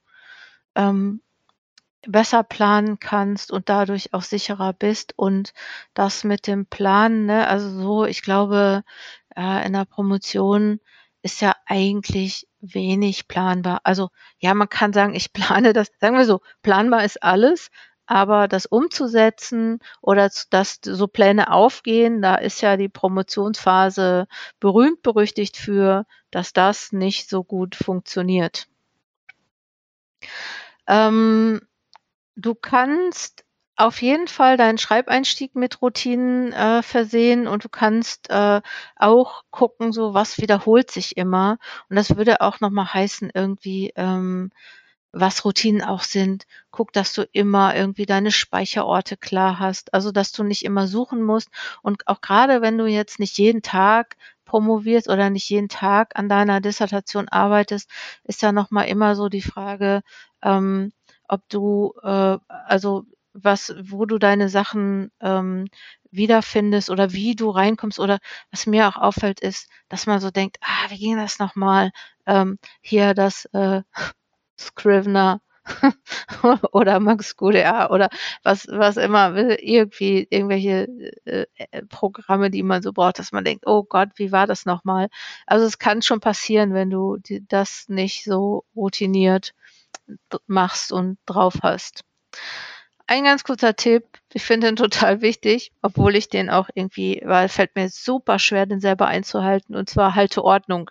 ähm, 0.77 1.23
besser 2.07 2.45
planen 2.45 2.99
kannst 3.01 3.53
und 3.53 3.69
dadurch 3.71 4.15
auch 4.15 4.23
sicherer 4.23 4.73
bist 4.75 5.15
und 5.17 5.53
das 5.95 6.25
mit 6.25 6.47
dem 6.49 6.67
Planen, 6.67 7.27
ne, 7.27 7.49
also 7.49 7.71
so 7.71 8.05
ich 8.07 8.23
glaube, 8.23 8.85
äh, 9.39 9.67
in 9.67 9.73
der 9.73 9.85
Promotion 9.85 10.81
ist 11.23 11.41
ja 11.41 11.55
eigentlich 11.67 12.47
wenig 12.61 13.29
planbar. 13.29 13.81
Also, 13.85 14.11
ja, 14.39 14.53
man 14.55 14.69
kann 14.69 14.93
sagen, 14.93 15.15
ich 15.15 15.33
plane 15.33 15.73
das 15.73 15.91
sagen 16.01 16.17
wir 16.17 16.25
so, 16.25 16.41
planbar 16.63 17.05
ist 17.05 17.23
alles, 17.23 17.71
aber 18.07 18.49
das 18.49 18.67
umzusetzen 18.67 19.81
oder 20.01 20.31
dass 20.51 20.81
so 20.83 21.07
Pläne 21.07 21.53
aufgehen, 21.53 22.23
da 22.23 22.37
ist 22.37 22.61
ja 22.63 22.77
die 22.77 22.89
Promotionsphase 22.89 24.27
berühmt 24.61 25.03
berüchtigt 25.03 25.57
für, 25.57 26.07
dass 26.31 26.53
das 26.53 26.93
nicht 26.93 27.29
so 27.29 27.45
gut 27.45 27.77
funktioniert. 27.77 28.67
Ähm, 30.87 31.61
du 32.35 32.55
kannst 32.55 33.45
auf 33.79 34.03
jeden 34.03 34.29
Fall 34.29 34.57
deinen 34.57 34.79
Schreibeinstieg 34.79 35.55
mit 35.57 35.81
Routinen, 35.83 36.53
äh, 36.53 36.83
versehen 36.83 37.47
und 37.49 37.65
du 37.65 37.69
kannst, 37.71 38.31
äh, 38.31 38.61
auch 38.97 39.45
gucken, 39.51 39.93
so 39.93 40.15
was 40.15 40.39
wiederholt 40.39 40.91
sich 40.91 41.17
immer. 41.17 41.59
Und 41.91 41.97
das 41.97 42.17
würde 42.17 42.41
auch 42.43 42.61
noch 42.61 42.71
mal 42.71 42.93
heißen 42.93 43.31
irgendwie, 43.35 43.93
ähm, 43.97 44.51
was 45.13 45.45
Routinen 45.45 45.83
auch 45.83 46.03
sind. 46.03 46.45
Guck, 46.71 46.93
dass 46.93 47.15
du 47.15 47.23
immer 47.33 47.75
irgendwie 47.77 48.07
deine 48.07 48.31
Speicherorte 48.33 49.17
klar 49.17 49.59
hast, 49.59 49.95
also, 49.95 50.13
dass 50.13 50.33
du 50.33 50.45
nicht 50.45 50.65
immer 50.65 50.87
suchen 50.89 51.23
musst. 51.23 51.49
Und 51.83 52.07
auch 52.09 52.21
grade, 52.21 52.63
wenn 52.63 52.79
du 52.79 52.87
jetzt 52.87 53.19
nicht 53.21 53.39
jeden 53.39 53.63
Tag 53.63 54.17
promovierst 54.45 55.09
oder 55.09 55.31
nicht 55.31 55.49
jeden 55.51 55.69
Tag 55.69 56.13
an 56.19 56.29
deiner 56.29 56.61
Dissertation 56.61 57.29
arbeitest, 57.29 57.91
ist 58.25 58.43
ja 58.43 58.53
noch 58.53 58.71
mal 58.71 58.85
immer 58.85 59.17
so 59.17 59.29
die 59.29 59.43
Frage, 59.43 60.03
ähm, 60.43 60.93
ob 61.29 61.43
du, 61.49 61.95
äh 62.03 62.39
also, 62.49 63.05
was 63.43 63.75
wo 63.83 64.05
du 64.07 64.19
deine 64.19 64.49
Sachen, 64.49 65.11
ähm, 65.21 65.67
wiederfindest 66.11 66.91
oder 66.91 67.13
wie 67.13 67.37
du 67.37 67.51
reinkommst 67.51 68.01
oder 68.01 68.19
was 68.51 68.67
mir 68.67 68.89
auch 68.89 68.97
auffällt, 68.97 69.41
ist, 69.41 69.69
dass 69.89 70.07
man 70.07 70.21
so 70.21 70.31
denkt: 70.31 70.59
„Ah, 70.63 70.91
wie 70.91 70.99
ging 70.99 71.17
das 71.17 71.39
noch 71.39 71.55
mal?“ 71.57 71.91
Ähm, 72.27 72.59
hier 72.83 73.15
das, 73.15 73.47
äh, 73.53 73.83
Scrivener 74.59 75.41
oder 76.73 77.01
Max 77.01 77.37
Guder 77.37 77.91
oder 77.91 78.09
was 78.43 78.67
was 78.69 78.97
immer, 78.97 79.37
irgendwie 79.37 80.27
irgendwelche, 80.31 80.89
äh, 81.27 81.47
äh, 81.71 81.83
Programme, 81.89 82.51
die 82.51 82.63
man 82.63 82.83
so 82.83 82.93
braucht, 82.93 83.19
dass 83.19 83.33
man 83.33 83.45
denkt: 83.45 83.65
„Oh 83.67 83.85
Gott, 83.85 84.11
wie 84.17 84.33
war 84.33 84.47
das 84.47 84.67
noch 84.67 84.85
mal?“ 84.85 85.09
Also, 85.47 85.67
es 85.67 85.79
kann 85.79 86.03
schon 86.03 86.21
passieren, 86.21 86.75
wenn 86.75 86.91
du 86.91 87.19
das 87.49 87.87
nicht 87.89 88.25
so 88.25 88.65
routiniert 88.77 89.55
machst 90.47 90.93
und 90.93 91.19
drauf 91.27 91.55
hast. 91.63 92.05
Ein 93.11 93.25
ganz 93.25 93.43
kurzer 93.43 93.75
Tipp, 93.75 94.05
ich 94.35 94.43
finde 94.45 94.67
den 94.69 94.77
total 94.77 95.21
wichtig, 95.23 95.73
obwohl 95.83 96.15
ich 96.15 96.29
den 96.29 96.51
auch 96.51 96.69
irgendwie 96.75 97.21
weil 97.25 97.49
fällt 97.49 97.75
mir 97.75 97.89
super 97.89 98.39
schwer, 98.39 98.67
den 98.67 98.81
selber 98.81 99.07
einzuhalten, 99.07 99.75
und 99.75 99.89
zwar 99.89 100.15
halte 100.15 100.45
Ordnung. 100.45 100.91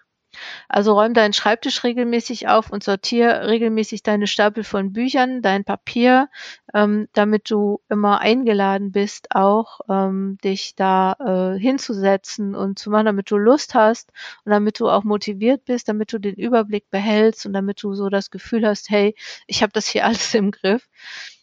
Also, 0.69 0.93
räume 0.93 1.13
deinen 1.15 1.33
Schreibtisch 1.33 1.83
regelmäßig 1.83 2.47
auf 2.49 2.71
und 2.71 2.83
sortiere 2.83 3.47
regelmäßig 3.47 4.03
deine 4.03 4.27
Stapel 4.27 4.63
von 4.65 4.93
Büchern, 4.93 5.41
dein 5.43 5.63
Papier, 5.65 6.29
ähm, 6.73 7.07
damit 7.13 7.51
du 7.51 7.81
immer 7.89 8.21
eingeladen 8.21 8.91
bist, 8.91 9.29
auch, 9.35 9.81
ähm, 9.89 10.37
dich 10.43 10.75
da, 10.75 11.15
äh, 11.57 11.59
hinzusetzen 11.59 12.55
und 12.55 12.79
zu 12.79 12.89
machen, 12.91 13.07
damit 13.07 13.31
du 13.31 13.37
Lust 13.37 13.75
hast 13.75 14.11
und 14.45 14.51
damit 14.51 14.79
du 14.79 14.89
auch 14.89 15.03
motiviert 15.05 15.65
bist, 15.65 15.89
damit 15.89 16.13
du 16.13 16.19
den 16.19 16.35
Überblick 16.35 16.89
behältst 16.91 17.45
und 17.45 17.53
damit 17.53 17.83
du 17.83 17.93
so 17.95 18.09
das 18.09 18.31
Gefühl 18.31 18.67
hast: 18.67 18.89
„Hey, 18.89 19.15
ich 19.47 19.63
habe 19.63 19.73
das 19.73 19.87
hier 19.87 20.05
alles 20.07 20.33
im 20.35 20.51
Griff.“ 20.51 20.87
If 20.87 21.36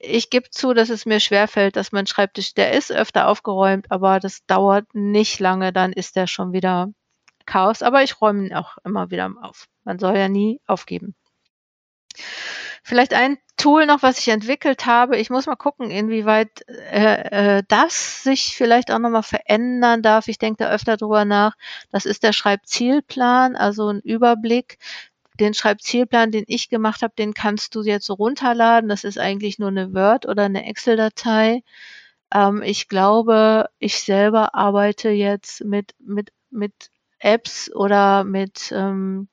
ich 0.00 0.30
gebe 0.30 0.50
zu, 0.50 0.74
dass 0.74 0.88
es 0.90 1.06
mir 1.06 1.20
schwerfällt, 1.20 1.76
dass 1.76 1.92
mein 1.92 2.06
Schreibtisch 2.06 2.54
der 2.54 2.72
ist 2.72 2.92
öfter 2.92 3.28
aufgeräumt, 3.28 3.90
aber 3.90 4.20
das 4.20 4.44
dauert 4.46 4.94
nicht 4.94 5.40
lange, 5.40 5.72
dann 5.72 5.92
ist 5.92 6.16
der 6.16 6.26
schon 6.26 6.52
wieder 6.52 6.88
Chaos, 7.46 7.82
aber 7.82 8.02
ich 8.02 8.20
räume 8.20 8.46
ihn 8.48 8.54
auch 8.54 8.78
immer 8.84 9.10
wieder 9.10 9.30
auf. 9.42 9.66
Man 9.84 9.98
soll 9.98 10.16
ja 10.16 10.28
nie 10.28 10.60
aufgeben. 10.66 11.14
Vielleicht 12.86 13.14
ein 13.14 13.38
Tool 13.56 13.86
noch, 13.86 14.02
was 14.02 14.18
ich 14.18 14.28
entwickelt 14.28 14.84
habe. 14.84 15.16
Ich 15.16 15.30
muss 15.30 15.46
mal 15.46 15.56
gucken, 15.56 15.90
inwieweit, 15.90 16.50
äh, 16.68 17.58
äh, 17.58 17.62
das 17.68 18.22
sich 18.22 18.54
vielleicht 18.56 18.90
auch 18.90 18.98
noch 18.98 19.08
mal 19.08 19.22
verändern 19.22 20.02
darf. 20.02 20.28
Ich 20.28 20.36
denke 20.38 20.64
da 20.64 20.70
öfter 20.70 20.96
drüber 20.98 21.24
nach. 21.24 21.54
Das 21.90 22.04
ist 22.04 22.22
der 22.24 22.32
Schreibzielplan, 22.34 23.56
also 23.56 23.88
'n 23.88 24.00
Überblick. 24.00 24.78
Den 25.40 25.52
Schreibzielplan, 25.54 26.30
den 26.30 26.44
ich 26.46 26.68
gemacht 26.68 27.02
habe, 27.02 27.14
den 27.18 27.34
kannst 27.34 27.74
du 27.74 27.82
jetzt 27.82 28.08
runterladen. 28.08 28.88
Das 28.88 29.02
ist 29.02 29.18
eigentlich 29.18 29.58
nur 29.58 29.70
'ne 29.72 29.92
Word 29.92 30.26
oder 30.26 30.48
'ne 30.48 30.64
Excel-Datei. 30.66 31.62
Ähm, 32.34 32.62
ich 32.62 32.88
glaube, 32.88 33.68
ich 33.80 34.00
selber 34.02 34.54
arbeite 34.54 35.10
jetzt 35.10 35.64
mit 35.64 35.92
mit 36.00 36.30
mit 36.50 36.72
Apps 37.20 37.70
oder 37.74 38.24
mit, 38.24 38.70
ähm, 38.72 39.28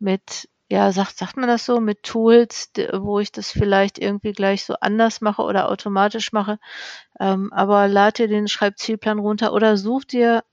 mit 0.00 0.48
ja, 0.70 0.92
sagt, 0.92 1.18
sagt 1.18 1.36
man 1.38 1.48
das 1.48 1.66
so, 1.66 1.80
mit 1.80 2.02
Tools, 2.04 2.70
wo 2.94 3.20
ich 3.20 3.32
das 3.32 3.50
vielleicht 3.52 3.98
irgendwie 4.00 4.32
gleich 4.32 4.64
so 4.66 4.74
anders 4.80 5.20
mache 5.22 5.42
oder 5.42 5.70
automatisch 5.70 6.32
mache. 6.32 6.58
Ähm, 7.20 7.52
aber 7.54 7.88
lad 7.88 8.18
dir 8.18 8.28
den 8.28 8.48
Schreibzielplan 8.48 9.18
runter 9.20 9.52
oder 9.54 9.76
such 9.78 10.04
dir 10.06 10.44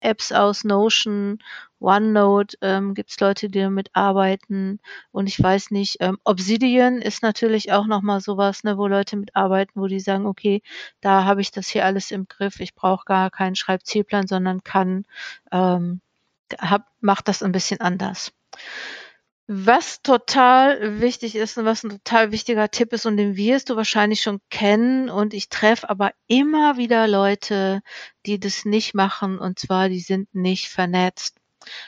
Apps 0.00 0.32
aus, 0.32 0.64
Notion, 0.64 1.38
OneNote, 1.80 2.56
ähm, 2.60 2.94
gibt 2.94 3.10
es 3.10 3.20
Leute, 3.20 3.48
die 3.48 3.60
damit 3.60 3.90
arbeiten. 3.94 4.80
Und 5.12 5.26
ich 5.26 5.42
weiß 5.42 5.70
nicht, 5.70 5.96
ähm, 6.00 6.18
Obsidian 6.24 7.00
ist 7.00 7.22
natürlich 7.22 7.72
auch 7.72 7.86
nochmal 7.86 8.20
sowas, 8.20 8.64
ne, 8.64 8.76
wo 8.78 8.86
Leute 8.86 9.16
mitarbeiten, 9.16 9.80
wo 9.80 9.86
die 9.86 10.00
sagen, 10.00 10.26
okay, 10.26 10.62
da 11.00 11.24
habe 11.24 11.40
ich 11.40 11.50
das 11.50 11.68
hier 11.68 11.84
alles 11.84 12.10
im 12.10 12.28
Griff, 12.28 12.60
ich 12.60 12.74
brauche 12.74 13.04
gar 13.04 13.30
keinen 13.30 13.56
Schreibzielplan, 13.56 14.26
sondern 14.26 14.62
kann, 14.62 15.06
ähm, 15.52 16.00
hab, 16.58 16.86
mach 17.00 17.22
das 17.22 17.42
ein 17.42 17.52
bisschen 17.52 17.80
anders. 17.80 18.32
Was 19.52 20.00
total 20.02 21.00
wichtig 21.00 21.34
ist 21.34 21.58
und 21.58 21.64
was 21.64 21.82
ein 21.82 21.90
total 21.90 22.30
wichtiger 22.30 22.70
Tipp 22.70 22.92
ist 22.92 23.04
und 23.04 23.16
den 23.16 23.34
wirst 23.34 23.68
du 23.68 23.74
wahrscheinlich 23.74 24.22
schon 24.22 24.40
kennen 24.48 25.10
und 25.10 25.34
ich 25.34 25.48
treffe 25.48 25.90
aber 25.90 26.12
immer 26.28 26.76
wieder 26.76 27.08
Leute, 27.08 27.82
die 28.26 28.38
das 28.38 28.64
nicht 28.64 28.94
machen 28.94 29.40
und 29.40 29.58
zwar 29.58 29.88
die 29.88 29.98
sind 29.98 30.32
nicht 30.32 30.68
vernetzt. 30.68 31.38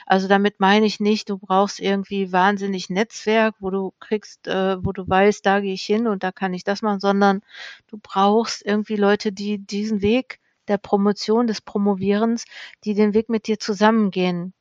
Also 0.05 0.27
damit 0.27 0.59
meine 0.59 0.85
ich 0.85 0.99
nicht, 0.99 1.29
du 1.29 1.37
brauchst 1.37 1.79
irgendwie 1.79 2.33
wahnsinnig 2.33 2.89
Netzwerk, 2.89 3.55
wo 3.61 3.69
du 3.69 3.93
kriegst, 4.01 4.45
äh, 4.49 4.83
wo 4.83 4.91
du 4.91 5.07
weißt, 5.07 5.45
da 5.45 5.61
gehe 5.61 5.73
ich 5.73 5.85
hin 5.85 6.05
und 6.07 6.21
da 6.21 6.33
kann 6.33 6.53
ich 6.53 6.65
das 6.65 6.81
machen, 6.81 6.99
sondern 6.99 7.43
du 7.87 7.97
brauchst 7.97 8.65
irgendwie 8.65 8.97
Leute, 8.97 9.31
die 9.31 9.57
diesen 9.57 10.01
Weg 10.01 10.41
der 10.67 10.79
Promotion, 10.79 11.47
des 11.47 11.61
Promovierens, 11.61 12.43
die 12.83 12.93
den 12.93 13.13
Weg 13.13 13.29
mit 13.29 13.47
dir 13.47 13.57
zusammengehen. 13.57 14.53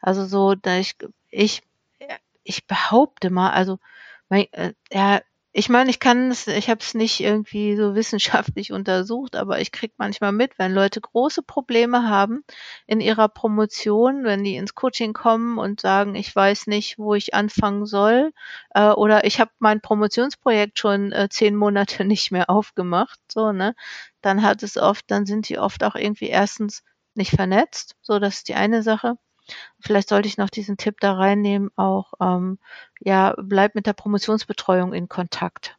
Also 0.00 0.24
so, 0.24 0.54
da 0.54 0.78
ich, 0.78 0.94
ich 1.30 1.62
ich 2.48 2.66
behaupte 2.66 3.30
mal, 3.30 3.50
also 3.50 3.78
mein, 4.28 4.46
äh, 4.52 4.74
ja, 4.92 5.20
ich 5.52 5.68
meine, 5.70 5.90
ich 5.90 5.98
kann 5.98 6.30
es, 6.30 6.46
ich 6.46 6.68
habe 6.70 6.80
es 6.80 6.94
nicht 6.94 7.20
irgendwie 7.20 7.76
so 7.76 7.94
wissenschaftlich 7.94 8.72
untersucht, 8.72 9.36
aber 9.36 9.60
ich 9.60 9.72
krieg 9.72 9.92
manchmal 9.98 10.32
mit, 10.32 10.58
wenn 10.58 10.72
Leute 10.72 11.00
große 11.00 11.42
Probleme 11.42 12.08
haben 12.08 12.44
in 12.86 13.00
ihrer 13.00 13.28
Promotion, 13.28 14.24
wenn 14.24 14.44
die 14.44 14.56
ins 14.56 14.74
Coaching 14.74 15.12
kommen 15.14 15.58
und 15.58 15.80
sagen, 15.80 16.14
ich 16.14 16.34
weiß 16.34 16.66
nicht, 16.68 16.98
wo 16.98 17.14
ich 17.14 17.34
anfangen 17.34 17.86
soll, 17.86 18.32
äh, 18.74 18.90
oder 18.90 19.24
ich 19.24 19.40
habe 19.40 19.50
mein 19.58 19.80
Promotionsprojekt 19.80 20.78
schon 20.78 21.12
äh, 21.12 21.28
zehn 21.30 21.56
Monate 21.56 22.04
nicht 22.04 22.30
mehr 22.30 22.48
aufgemacht, 22.50 23.18
so 23.30 23.52
ne, 23.52 23.74
dann 24.22 24.42
hat 24.42 24.62
es 24.62 24.76
oft, 24.76 25.10
dann 25.10 25.26
sind 25.26 25.48
die 25.48 25.58
oft 25.58 25.82
auch 25.84 25.94
irgendwie 25.96 26.28
erstens 26.28 26.82
nicht 27.14 27.32
vernetzt, 27.32 27.96
so 28.02 28.18
das 28.18 28.36
ist 28.36 28.48
die 28.48 28.54
eine 28.54 28.82
Sache. 28.82 29.16
Vielleicht 29.80 30.08
sollte 30.08 30.28
ich 30.28 30.38
noch 30.38 30.50
diesen 30.50 30.76
Tipp 30.76 31.00
da 31.00 31.14
reinnehmen, 31.14 31.70
auch 31.76 32.12
ähm, 32.20 32.58
ja, 33.00 33.34
bleib 33.38 33.74
mit 33.74 33.86
der 33.86 33.92
Promotionsbetreuung 33.92 34.92
in 34.92 35.08
Kontakt. 35.08 35.76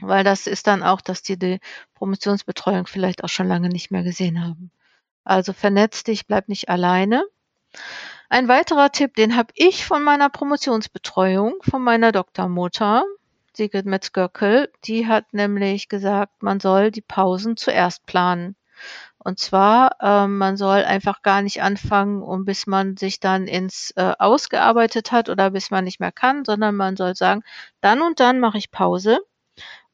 Weil 0.00 0.24
das 0.24 0.46
ist 0.46 0.66
dann 0.66 0.82
auch, 0.82 1.00
dass 1.00 1.22
die 1.22 1.38
die 1.38 1.60
Promotionsbetreuung 1.94 2.86
vielleicht 2.86 3.24
auch 3.24 3.28
schon 3.28 3.48
lange 3.48 3.68
nicht 3.68 3.90
mehr 3.90 4.02
gesehen 4.02 4.44
haben. 4.44 4.70
Also 5.24 5.52
vernetz 5.52 6.02
dich, 6.02 6.26
bleib 6.26 6.48
nicht 6.48 6.68
alleine. 6.68 7.24
Ein 8.28 8.48
weiterer 8.48 8.90
Tipp, 8.90 9.14
den 9.14 9.36
habe 9.36 9.52
ich 9.54 9.84
von 9.84 10.02
meiner 10.02 10.30
Promotionsbetreuung, 10.30 11.56
von 11.62 11.82
meiner 11.82 12.12
Doktormutter, 12.12 13.04
Sigrid 13.54 13.86
Metzgöckel, 13.86 14.72
die 14.84 15.06
hat 15.06 15.34
nämlich 15.34 15.88
gesagt, 15.88 16.42
man 16.42 16.58
soll 16.58 16.90
die 16.90 17.02
Pausen 17.02 17.56
zuerst 17.56 18.06
planen. 18.06 18.56
Und 19.24 19.38
zwar, 19.38 19.96
ähm, 20.00 20.38
man 20.38 20.56
soll 20.56 20.82
einfach 20.84 21.22
gar 21.22 21.42
nicht 21.42 21.62
anfangen, 21.62 22.22
um 22.22 22.44
bis 22.44 22.66
man 22.66 22.96
sich 22.96 23.20
dann 23.20 23.46
ins 23.46 23.92
äh, 23.96 24.14
ausgearbeitet 24.18 25.12
hat 25.12 25.28
oder 25.28 25.50
bis 25.50 25.70
man 25.70 25.84
nicht 25.84 26.00
mehr 26.00 26.12
kann, 26.12 26.44
sondern 26.44 26.74
man 26.74 26.96
soll 26.96 27.14
sagen, 27.14 27.42
dann 27.80 28.02
und 28.02 28.20
dann 28.20 28.40
mache 28.40 28.58
ich 28.58 28.70
Pause. 28.72 29.20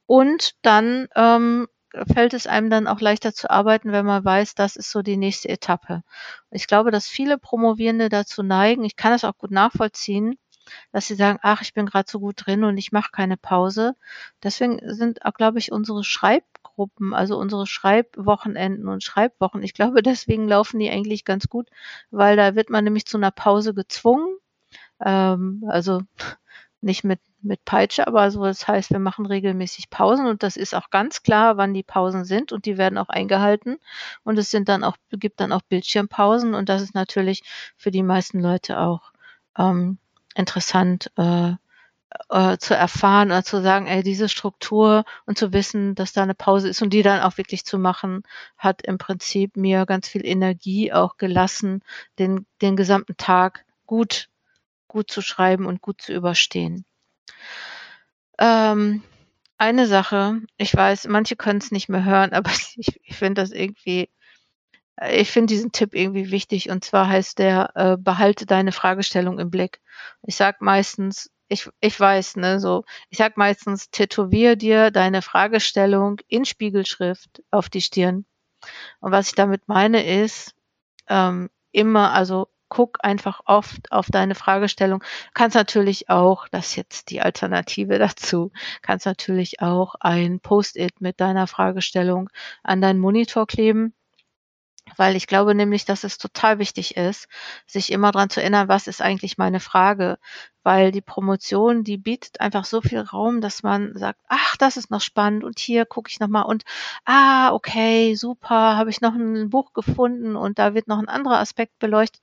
Und 0.06 0.54
dann 0.62 1.08
ähm, 1.16 1.68
fällt 2.12 2.34
es 2.34 2.46
einem 2.46 2.70
dann 2.70 2.86
auch 2.86 3.00
leichter 3.00 3.34
zu 3.34 3.50
arbeiten, 3.50 3.92
wenn 3.92 4.06
man 4.06 4.24
weiß, 4.24 4.54
das 4.54 4.76
ist 4.76 4.90
so 4.90 5.02
die 5.02 5.16
nächste 5.16 5.48
Etappe. 5.48 6.02
Ich 6.50 6.66
glaube, 6.66 6.90
dass 6.90 7.08
viele 7.08 7.38
Promovierende 7.38 8.08
dazu 8.08 8.42
neigen, 8.42 8.84
ich 8.84 8.96
kann 8.96 9.12
es 9.12 9.24
auch 9.24 9.36
gut 9.36 9.50
nachvollziehen, 9.50 10.38
dass 10.92 11.06
sie 11.06 11.14
sagen, 11.14 11.38
ach, 11.42 11.62
ich 11.62 11.74
bin 11.74 11.86
gerade 11.86 12.10
so 12.10 12.20
gut 12.20 12.46
drin 12.46 12.64
und 12.64 12.78
ich 12.78 12.92
mache 12.92 13.10
keine 13.12 13.36
Pause. 13.36 13.94
Deswegen 14.42 14.80
sind 14.82 15.24
auch, 15.24 15.34
glaube 15.34 15.58
ich, 15.58 15.72
unsere 15.72 16.04
Schreibgruppen, 16.78 17.14
also 17.14 17.36
unsere 17.38 17.66
Schreibwochenenden 17.66 18.88
und 18.88 19.02
Schreibwochen, 19.02 19.62
ich 19.62 19.74
glaube, 19.74 20.02
deswegen 20.02 20.48
laufen 20.48 20.78
die 20.78 20.90
eigentlich 20.90 21.24
ganz 21.24 21.48
gut, 21.48 21.68
weil 22.10 22.36
da 22.36 22.54
wird 22.54 22.70
man 22.70 22.84
nämlich 22.84 23.06
zu 23.06 23.16
einer 23.16 23.30
Pause 23.30 23.74
gezwungen. 23.74 24.36
Ähm, 25.04 25.64
also 25.68 26.02
nicht 26.80 27.02
mit, 27.02 27.20
mit 27.42 27.64
Peitsche, 27.64 28.06
aber 28.06 28.30
so, 28.30 28.44
das 28.44 28.68
heißt, 28.68 28.90
wir 28.92 29.00
machen 29.00 29.26
regelmäßig 29.26 29.90
Pausen 29.90 30.26
und 30.26 30.44
das 30.44 30.56
ist 30.56 30.74
auch 30.74 30.90
ganz 30.90 31.24
klar, 31.24 31.56
wann 31.56 31.74
die 31.74 31.82
Pausen 31.82 32.24
sind 32.24 32.52
und 32.52 32.66
die 32.66 32.78
werden 32.78 32.98
auch 32.98 33.08
eingehalten 33.08 33.78
und 34.22 34.38
es 34.38 34.52
sind 34.52 34.68
dann 34.68 34.84
auch, 34.84 34.96
gibt 35.10 35.40
dann 35.40 35.52
auch 35.52 35.62
Bildschirmpausen 35.62 36.54
und 36.54 36.68
das 36.68 36.82
ist 36.82 36.94
natürlich 36.94 37.42
für 37.76 37.90
die 37.90 38.04
meisten 38.04 38.40
Leute 38.40 38.78
auch 38.78 39.10
ähm, 39.58 39.98
interessant 40.36 41.10
äh, 41.16 41.54
äh, 42.30 42.56
zu 42.58 42.74
erfahren 42.74 43.28
oder 43.30 43.44
zu 43.44 43.62
sagen, 43.62 43.86
ey, 43.86 44.02
diese 44.02 44.28
Struktur 44.28 45.04
und 45.26 45.38
zu 45.38 45.52
wissen, 45.52 45.94
dass 45.94 46.12
da 46.12 46.22
eine 46.22 46.34
Pause 46.34 46.68
ist 46.68 46.82
und 46.82 46.90
die 46.90 47.02
dann 47.02 47.20
auch 47.20 47.36
wirklich 47.36 47.64
zu 47.64 47.78
machen, 47.78 48.22
hat 48.56 48.82
im 48.82 48.98
Prinzip 48.98 49.56
mir 49.56 49.86
ganz 49.86 50.08
viel 50.08 50.26
Energie 50.26 50.92
auch 50.92 51.16
gelassen, 51.16 51.82
den, 52.18 52.46
den 52.62 52.76
gesamten 52.76 53.16
Tag 53.16 53.64
gut, 53.86 54.28
gut 54.88 55.10
zu 55.10 55.22
schreiben 55.22 55.66
und 55.66 55.82
gut 55.82 56.00
zu 56.00 56.12
überstehen. 56.12 56.84
Ähm, 58.38 59.02
eine 59.58 59.86
Sache, 59.86 60.40
ich 60.56 60.74
weiß, 60.74 61.08
manche 61.08 61.36
können 61.36 61.58
es 61.58 61.72
nicht 61.72 61.88
mehr 61.88 62.04
hören, 62.04 62.32
aber 62.34 62.50
ich, 62.50 63.00
ich 63.02 63.16
finde 63.16 63.42
das 63.42 63.50
irgendwie 63.50 64.08
ich 65.10 65.30
finde 65.30 65.52
diesen 65.52 65.70
Tipp 65.70 65.94
irgendwie 65.94 66.32
wichtig 66.32 66.70
und 66.70 66.84
zwar 66.84 67.08
heißt 67.08 67.38
der, 67.38 67.70
äh, 67.76 67.96
behalte 67.96 68.46
deine 68.46 68.72
Fragestellung 68.72 69.38
im 69.38 69.48
Blick. 69.48 69.80
Ich 70.26 70.34
sag 70.34 70.60
meistens, 70.60 71.30
ich, 71.48 71.68
ich 71.80 71.98
weiß, 71.98 72.36
ne, 72.36 72.60
so, 72.60 72.84
ich 73.10 73.18
sag 73.18 73.36
meistens, 73.36 73.90
tätowier 73.90 74.56
dir 74.56 74.90
deine 74.90 75.22
Fragestellung 75.22 76.20
in 76.28 76.44
Spiegelschrift 76.44 77.42
auf 77.50 77.68
die 77.68 77.80
Stirn. 77.80 78.26
Und 79.00 79.12
was 79.12 79.28
ich 79.28 79.34
damit 79.34 79.68
meine 79.68 80.04
ist, 80.22 80.54
ähm, 81.08 81.50
immer, 81.72 82.12
also 82.12 82.48
guck 82.68 82.98
einfach 83.02 83.40
oft 83.46 83.90
auf 83.92 84.06
deine 84.10 84.34
Fragestellung. 84.34 85.02
Kannst 85.32 85.56
natürlich 85.56 86.10
auch, 86.10 86.48
das 86.48 86.68
ist 86.68 86.76
jetzt 86.76 87.10
die 87.10 87.22
Alternative 87.22 87.98
dazu, 87.98 88.52
kannst 88.82 89.06
natürlich 89.06 89.60
auch 89.60 89.94
ein 90.00 90.40
Post-it 90.40 91.00
mit 91.00 91.20
deiner 91.20 91.46
Fragestellung 91.46 92.30
an 92.62 92.80
deinen 92.80 93.00
Monitor 93.00 93.46
kleben 93.46 93.94
weil 94.96 95.16
ich 95.16 95.26
glaube 95.26 95.54
nämlich, 95.54 95.84
dass 95.84 96.04
es 96.04 96.18
total 96.18 96.58
wichtig 96.58 96.96
ist, 96.96 97.28
sich 97.66 97.92
immer 97.92 98.12
dran 98.12 98.30
zu 98.30 98.40
erinnern, 98.40 98.68
was 98.68 98.86
ist 98.86 99.02
eigentlich 99.02 99.38
meine 99.38 99.60
Frage, 99.60 100.18
weil 100.62 100.92
die 100.92 101.00
Promotion, 101.00 101.84
die 101.84 101.96
bietet 101.96 102.40
einfach 102.40 102.64
so 102.64 102.80
viel 102.80 103.00
Raum, 103.00 103.40
dass 103.40 103.62
man 103.62 103.96
sagt, 103.96 104.20
ach, 104.28 104.56
das 104.56 104.76
ist 104.76 104.90
noch 104.90 105.00
spannend 105.00 105.44
und 105.44 105.58
hier 105.58 105.86
gucke 105.86 106.10
ich 106.10 106.20
nochmal 106.20 106.44
und 106.44 106.64
ah, 107.04 107.52
okay, 107.52 108.14
super, 108.14 108.76
habe 108.76 108.90
ich 108.90 109.00
noch 109.00 109.14
ein 109.14 109.50
Buch 109.50 109.72
gefunden 109.72 110.36
und 110.36 110.58
da 110.58 110.74
wird 110.74 110.88
noch 110.88 110.98
ein 110.98 111.08
anderer 111.08 111.38
Aspekt 111.38 111.78
beleuchtet 111.78 112.22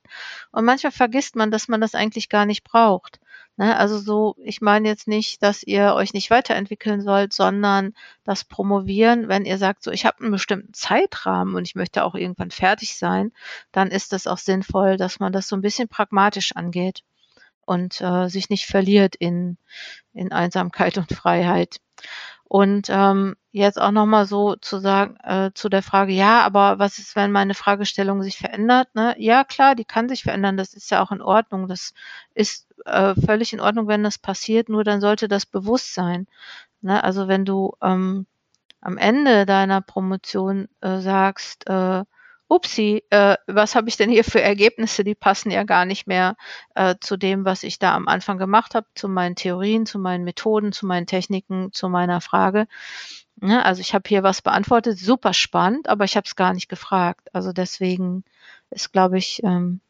und 0.52 0.64
manchmal 0.64 0.92
vergisst 0.92 1.36
man, 1.36 1.50
dass 1.50 1.68
man 1.68 1.80
das 1.80 1.94
eigentlich 1.94 2.28
gar 2.28 2.46
nicht 2.46 2.64
braucht. 2.64 3.20
Ne, 3.58 3.74
also 3.76 3.98
so, 3.98 4.36
ich 4.42 4.60
meine 4.60 4.86
jetzt 4.86 5.08
nicht, 5.08 5.42
dass 5.42 5.62
ihr 5.62 5.94
euch 5.94 6.12
nicht 6.12 6.30
weiterentwickeln 6.30 7.00
sollt, 7.00 7.32
sondern 7.32 7.94
das 8.22 8.44
Promovieren, 8.44 9.28
wenn 9.28 9.46
ihr 9.46 9.56
sagt, 9.56 9.82
so 9.82 9.90
ich 9.90 10.04
habe 10.04 10.20
einen 10.20 10.30
bestimmten 10.30 10.74
Zeitrahmen 10.74 11.54
und 11.54 11.66
ich 11.66 11.74
möchte 11.74 12.04
auch 12.04 12.14
irgendwann 12.14 12.50
fertig 12.50 12.98
sein, 12.98 13.32
dann 13.72 13.90
ist 13.90 14.12
es 14.12 14.26
auch 14.26 14.36
sinnvoll, 14.38 14.98
dass 14.98 15.20
man 15.20 15.32
das 15.32 15.48
so 15.48 15.56
ein 15.56 15.62
bisschen 15.62 15.88
pragmatisch 15.88 16.54
angeht 16.54 17.02
und 17.64 18.00
äh, 18.02 18.28
sich 18.28 18.50
nicht 18.50 18.66
verliert 18.66 19.16
in, 19.16 19.56
in 20.12 20.32
Einsamkeit 20.32 20.98
und 20.98 21.12
Freiheit. 21.12 21.78
Und 22.48 22.88
ähm, 22.90 23.34
jetzt 23.50 23.80
auch 23.80 23.90
nochmal 23.90 24.26
so 24.26 24.54
zu 24.56 24.78
sagen, 24.78 25.16
äh, 25.24 25.50
zu 25.54 25.68
der 25.68 25.82
Frage, 25.82 26.12
ja, 26.12 26.42
aber 26.42 26.78
was 26.78 26.98
ist, 26.98 27.16
wenn 27.16 27.32
meine 27.32 27.54
Fragestellung 27.54 28.22
sich 28.22 28.38
verändert? 28.38 28.94
Ne? 28.94 29.14
Ja, 29.18 29.42
klar, 29.44 29.74
die 29.74 29.84
kann 29.84 30.08
sich 30.08 30.22
verändern, 30.22 30.56
das 30.56 30.72
ist 30.74 30.90
ja 30.90 31.02
auch 31.02 31.10
in 31.10 31.22
Ordnung. 31.22 31.66
Das 31.66 31.92
ist 32.34 32.68
äh, 32.84 33.14
völlig 33.16 33.52
in 33.52 33.60
Ordnung, 33.60 33.88
wenn 33.88 34.04
das 34.04 34.18
passiert, 34.18 34.68
nur 34.68 34.84
dann 34.84 35.00
sollte 35.00 35.26
das 35.28 35.44
bewusst 35.46 35.94
sein. 35.94 36.28
Ne? 36.82 37.02
Also 37.02 37.28
wenn 37.28 37.44
du 37.44 37.72
ähm, 37.82 38.26
am 38.80 38.98
Ende 38.98 39.46
deiner 39.46 39.80
Promotion 39.80 40.68
äh, 40.80 40.98
sagst, 41.00 41.68
äh, 41.68 42.04
upsi, 42.48 43.02
äh, 43.10 43.36
was 43.46 43.74
habe 43.74 43.88
ich 43.88 43.96
denn 43.96 44.10
hier 44.10 44.24
für 44.24 44.40
Ergebnisse, 44.40 45.04
die 45.04 45.14
passen 45.14 45.50
ja 45.50 45.64
gar 45.64 45.84
nicht 45.84 46.06
mehr 46.06 46.36
äh, 46.74 46.94
zu 47.00 47.16
dem, 47.16 47.44
was 47.44 47.62
ich 47.62 47.78
da 47.78 47.94
am 47.94 48.08
Anfang 48.08 48.38
gemacht 48.38 48.74
habe, 48.74 48.86
zu 48.94 49.08
meinen 49.08 49.36
Theorien, 49.36 49.86
zu 49.86 49.98
meinen 49.98 50.24
Methoden, 50.24 50.72
zu 50.72 50.86
meinen 50.86 51.06
Techniken, 51.06 51.72
zu 51.72 51.88
meiner 51.88 52.20
Frage. 52.20 52.66
Ja, 53.42 53.48
ne, 53.48 53.64
also 53.64 53.80
ich 53.80 53.94
habe 53.94 54.08
hier 54.08 54.22
was 54.22 54.42
beantwortet, 54.42 54.98
super 54.98 55.34
spannend, 55.34 55.88
aber 55.88 56.04
ich 56.04 56.16
habe 56.16 56.26
es 56.26 56.36
gar 56.36 56.54
nicht 56.54 56.68
gefragt. 56.68 57.28
Also 57.34 57.52
deswegen 57.52 58.24
ist, 58.70 58.92
glaube 58.92 59.18
ich, 59.18 59.42
ähm, 59.44 59.80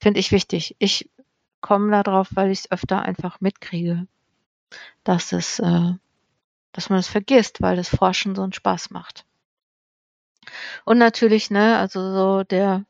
finde 0.00 0.20
ich 0.20 0.32
wichtig. 0.32 0.76
Ich 0.78 1.10
komme 1.60 1.90
da 1.90 2.02
drauf, 2.02 2.28
weil 2.32 2.50
ich 2.50 2.60
es 2.60 2.72
öfter 2.72 3.02
einfach 3.02 3.40
mitkriege, 3.40 4.06
dass 5.04 5.32
es, 5.32 5.58
äh, 5.60 5.92
dass 6.72 6.90
man 6.90 6.98
es 6.98 7.08
vergisst, 7.08 7.60
weil 7.62 7.76
das 7.76 7.88
Forschen 7.88 8.34
so 8.34 8.42
einen 8.42 8.52
Spaß 8.52 8.90
macht. 8.90 9.24
Und 10.84 10.98
natürlich, 10.98 11.50
ne, 11.50 11.78
also 11.78 12.00
so 12.14 12.44
der 12.44 12.84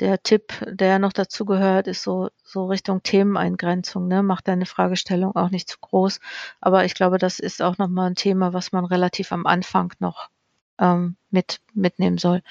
der 0.00 0.22
Tipp, 0.22 0.54
der 0.66 0.98
noch 0.98 1.12
dazu 1.12 1.44
gehört, 1.44 1.86
ist 1.86 2.02
so, 2.02 2.30
so 2.42 2.66
Richtung 2.66 3.02
Themeneingrenzung. 3.02 4.08
Ne? 4.08 4.22
Mach 4.22 4.40
deine 4.40 4.66
Fragestellung 4.66 5.36
auch 5.36 5.50
nicht 5.50 5.68
zu 5.68 5.78
groß. 5.78 6.20
Aber 6.60 6.84
ich 6.84 6.94
glaube, 6.94 7.18
das 7.18 7.38
ist 7.38 7.62
auch 7.62 7.78
nochmal 7.78 8.10
ein 8.10 8.14
Thema, 8.14 8.52
was 8.52 8.72
man 8.72 8.84
relativ 8.84 9.30
am 9.30 9.46
Anfang 9.46 9.92
noch 9.98 10.30
ähm, 10.78 11.16
mit, 11.30 11.60
mitnehmen 11.74 12.18
soll. 12.18 12.42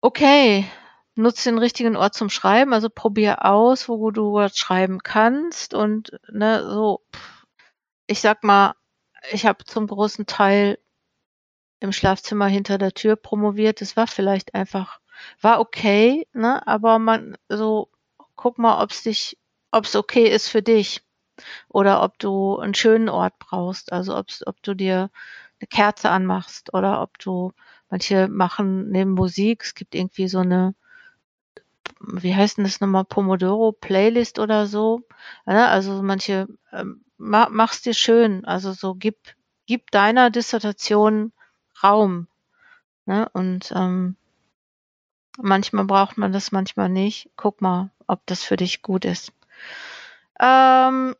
Okay, 0.00 0.66
nutze 1.14 1.48
den 1.48 1.58
richtigen 1.58 1.96
Ort 1.96 2.14
zum 2.14 2.28
Schreiben. 2.28 2.74
Also 2.74 2.90
probier 2.90 3.44
aus, 3.44 3.88
wo 3.88 4.10
du 4.10 4.34
was 4.34 4.58
schreiben 4.58 5.02
kannst. 5.02 5.74
Und 5.74 6.18
ne, 6.30 6.64
so, 6.68 7.02
ich 8.08 8.20
sag 8.20 8.42
mal, 8.42 8.74
ich 9.30 9.46
habe 9.46 9.64
zum 9.64 9.86
großen 9.86 10.26
Teil 10.26 10.78
im 11.80 11.92
Schlafzimmer 11.92 12.46
hinter 12.46 12.78
der 12.78 12.92
Tür 12.92 13.16
promoviert. 13.16 13.80
Das 13.80 13.96
war 13.96 14.06
vielleicht 14.06 14.54
einfach 14.54 15.00
war 15.40 15.60
okay, 15.60 16.26
ne? 16.32 16.66
Aber 16.66 16.98
man 16.98 17.36
so 17.48 17.90
guck 18.36 18.58
mal, 18.58 18.82
ob's 18.82 19.02
dich, 19.02 19.38
ob's 19.72 19.96
okay 19.96 20.28
ist 20.28 20.48
für 20.48 20.62
dich 20.62 21.02
oder 21.68 22.02
ob 22.02 22.18
du 22.18 22.58
einen 22.58 22.74
schönen 22.74 23.08
Ort 23.08 23.38
brauchst. 23.38 23.92
Also 23.92 24.16
ob's, 24.16 24.46
ob 24.46 24.62
du 24.62 24.74
dir 24.74 25.10
eine 25.60 25.68
Kerze 25.68 26.10
anmachst 26.10 26.74
oder 26.74 27.02
ob 27.02 27.18
du 27.18 27.52
manche 27.90 28.28
machen 28.28 28.90
neben 28.90 29.12
Musik. 29.12 29.62
Es 29.64 29.74
gibt 29.74 29.94
irgendwie 29.94 30.28
so 30.28 30.40
eine 30.40 30.74
wie 32.00 32.34
heißt 32.34 32.58
denn 32.58 32.64
das 32.64 32.80
nochmal, 32.80 33.04
Pomodoro 33.04 33.72
Playlist 33.72 34.38
oder 34.38 34.66
so. 34.66 35.02
Ja, 35.46 35.68
also 35.68 36.02
manche 36.02 36.46
ähm, 36.72 37.04
ma, 37.16 37.48
mach's 37.50 37.82
dir 37.82 37.94
schön. 37.94 38.44
Also 38.44 38.72
so 38.72 38.94
gib, 38.94 39.16
gib 39.66 39.90
deiner 39.90 40.30
Dissertation 40.30 41.32
Raum. 41.82 42.28
Ne? 43.06 43.28
Und 43.32 43.72
ähm, 43.74 44.16
Manchmal 45.38 45.84
braucht 45.84 46.16
man 46.16 46.32
das, 46.32 46.52
manchmal 46.52 46.88
nicht. 46.88 47.30
Guck 47.36 47.60
mal, 47.60 47.90
ob 48.06 48.24
das 48.26 48.42
für 48.42 48.56
dich 48.56 48.82
gut 48.82 49.04
ist. 49.04 49.32
Ähm, 50.40 51.14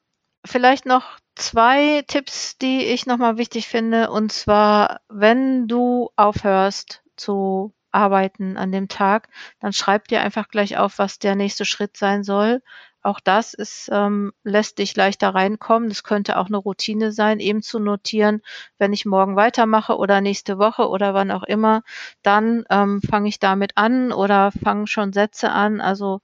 vielleicht 0.44 0.86
noch 0.86 1.18
zwei 1.34 2.02
Tipps, 2.06 2.56
die 2.58 2.86
ich 2.86 3.06
nochmal 3.06 3.36
wichtig 3.36 3.68
finde. 3.68 4.10
Und 4.10 4.32
zwar, 4.32 5.00
wenn 5.08 5.68
du 5.68 6.10
aufhörst 6.16 7.02
zu 7.16 7.74
arbeiten 7.90 8.56
an 8.56 8.72
dem 8.72 8.88
Tag, 8.88 9.28
dann 9.60 9.72
schreib 9.72 10.08
dir 10.08 10.20
einfach 10.20 10.48
gleich 10.48 10.76
auf, 10.76 10.98
was 10.98 11.18
der 11.18 11.34
nächste 11.34 11.64
Schritt 11.64 11.96
sein 11.96 12.24
soll. 12.24 12.62
Auch 13.06 13.20
das 13.20 13.54
ist, 13.54 13.88
ähm, 13.92 14.32
lässt 14.42 14.78
dich 14.78 14.96
leichter 14.96 15.30
reinkommen. 15.34 15.88
Das 15.88 16.02
könnte 16.02 16.38
auch 16.38 16.46
eine 16.48 16.56
Routine 16.56 17.12
sein, 17.12 17.40
eben 17.40 17.62
zu 17.62 17.78
notieren, 17.78 18.42
wenn 18.78 18.92
ich 18.92 19.06
morgen 19.06 19.36
weitermache 19.36 19.96
oder 19.96 20.20
nächste 20.20 20.58
Woche 20.58 20.88
oder 20.88 21.14
wann 21.14 21.30
auch 21.30 21.44
immer, 21.44 21.82
dann 22.22 22.64
ähm, 22.70 23.00
fange 23.02 23.28
ich 23.28 23.38
damit 23.38 23.72
an 23.76 24.12
oder 24.12 24.50
fange 24.52 24.86
schon 24.88 25.12
Sätze 25.12 25.50
an. 25.52 25.80
Also 25.80 26.20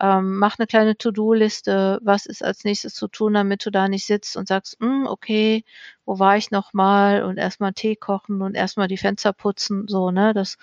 ähm, 0.00 0.38
mach 0.38 0.58
eine 0.58 0.66
kleine 0.66 0.96
To-Do-Liste, 0.96 2.00
was 2.02 2.26
ist 2.26 2.42
als 2.44 2.64
nächstes 2.64 2.94
zu 2.94 3.08
tun, 3.08 3.34
damit 3.34 3.64
du 3.66 3.70
da 3.70 3.88
nicht 3.88 4.06
sitzt 4.06 4.36
und 4.36 4.48
sagst, 4.48 4.76
hm, 4.80 5.06
okay, 5.06 5.64
wo 6.06 6.18
war 6.18 6.36
ich 6.36 6.50
noch 6.50 6.72
mal 6.72 7.22
und 7.24 7.36
erstmal 7.38 7.72
Tee 7.74 7.96
kochen 7.96 8.42
und 8.42 8.54
erstmal 8.56 8.88
die 8.88 8.96
Fenster 8.96 9.32
putzen, 9.32 9.86
so, 9.88 10.10
ne? 10.10 10.32
Das 10.34 10.56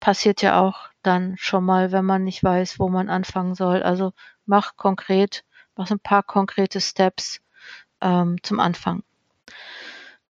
passiert 0.00 0.42
ja 0.42 0.60
auch 0.60 0.88
dann 1.02 1.36
schon 1.38 1.64
mal, 1.64 1.92
wenn 1.92 2.04
man 2.04 2.24
nicht 2.24 2.42
weiß, 2.42 2.78
wo 2.78 2.88
man 2.88 3.08
anfangen 3.08 3.54
soll. 3.54 3.82
Also 3.82 4.12
mach 4.50 4.76
konkret, 4.76 5.44
mach 5.76 5.90
ein 5.90 6.00
paar 6.00 6.22
konkrete 6.22 6.80
Steps 6.82 7.40
ähm, 8.02 8.36
zum 8.42 8.60
Anfang. 8.60 9.02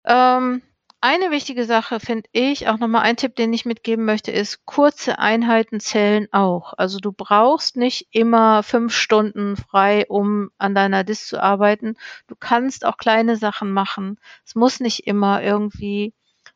Ähm, 0.06 0.62
eine 1.02 1.32
wichtige 1.32 1.64
Sache 1.64 2.02
finde 2.02 2.28
ich, 2.34 2.68
auch 2.68 2.78
nochmal 2.78 3.04
ein 3.04 3.16
Tipp, 3.16 3.34
den 3.38 3.54
ich 3.54 3.64
mitgeben 3.64 4.04
möchte, 4.04 4.32
ist, 4.32 4.66
kurze 4.66 5.18
Einheiten 5.18 5.80
zählen 5.80 6.28
auch. 6.34 6.74
Also 6.78 7.00
du 7.00 7.14
brauchst 7.14 7.78
nicht 7.78 8.08
immer 8.12 8.64
fünf 8.64 8.94
Stunden 8.94 9.56
frei, 9.56 10.06
um 10.10 10.52
an 10.58 10.76
deiner 10.76 11.06
Dis 11.06 11.26
zu 11.26 11.42
arbeiten. 11.42 11.96
Du 12.28 12.36
kannst 12.38 12.86
auch 12.86 12.98
kleine 12.98 13.38
Sachen 13.38 13.72
machen. 13.72 14.20
Es 14.46 14.56
muss 14.56 14.82
nicht 14.82 15.08
immer 15.08 15.42
irgendwie 15.42 16.14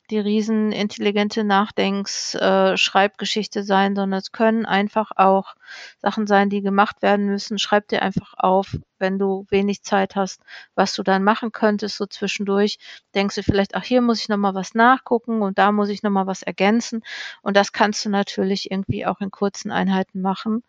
die 0.10 0.20
riesen 0.20 0.72
intelligente 0.72 1.44
Nachdenks 1.44 2.36
äh, 2.36 2.76
Schreibgeschichte 2.76 3.64
sein, 3.64 3.96
sondern 3.96 4.20
es 4.20 4.32
können 4.32 4.66
einfach 4.66 5.12
auch 5.16 5.56
Sachen 6.00 6.28
sein, 6.28 6.50
die 6.50 6.62
gemacht 6.62 7.02
werden 7.02 7.28
müssen. 7.28 7.58
Schreib 7.58 7.88
dir 7.88 8.02
einfach 8.02 8.34
auf, 8.38 8.78
wenn 9.00 9.18
du 9.18 9.46
wenig 9.50 9.84
Zeit 9.84 10.16
hast, 10.16 10.42
was 10.76 10.94
du 10.94 11.04
dann 11.04 11.24
machen 11.24 11.52
könntest 11.52 11.98
so 11.98 12.06
zwischendurch. 12.06 12.80
Denkst 13.16 13.36
du 13.36 13.44
vielleicht, 13.44 13.76
ach 13.76 13.84
hier 13.84 14.02
muss 14.02 14.20
ich 14.20 14.30
noch 14.30 14.38
mal 14.38 14.54
was 14.56 14.76
nachgucken 14.76 15.42
und 15.42 15.58
da 15.58 15.72
muss 15.72 15.90
ich 15.90 16.04
noch 16.04 16.12
mal 16.12 16.28
was 16.28 16.44
ergänzen 16.44 17.02
und 17.42 17.56
das 17.56 17.72
kannst 17.72 18.04
du 18.06 18.10
natürlich 18.10 18.72
irgendwie 18.72 19.06
auch 19.06 19.22
in 19.22 19.32
kurzen 19.32 19.72
Einheiten 19.72 20.22
machen. 20.22 20.64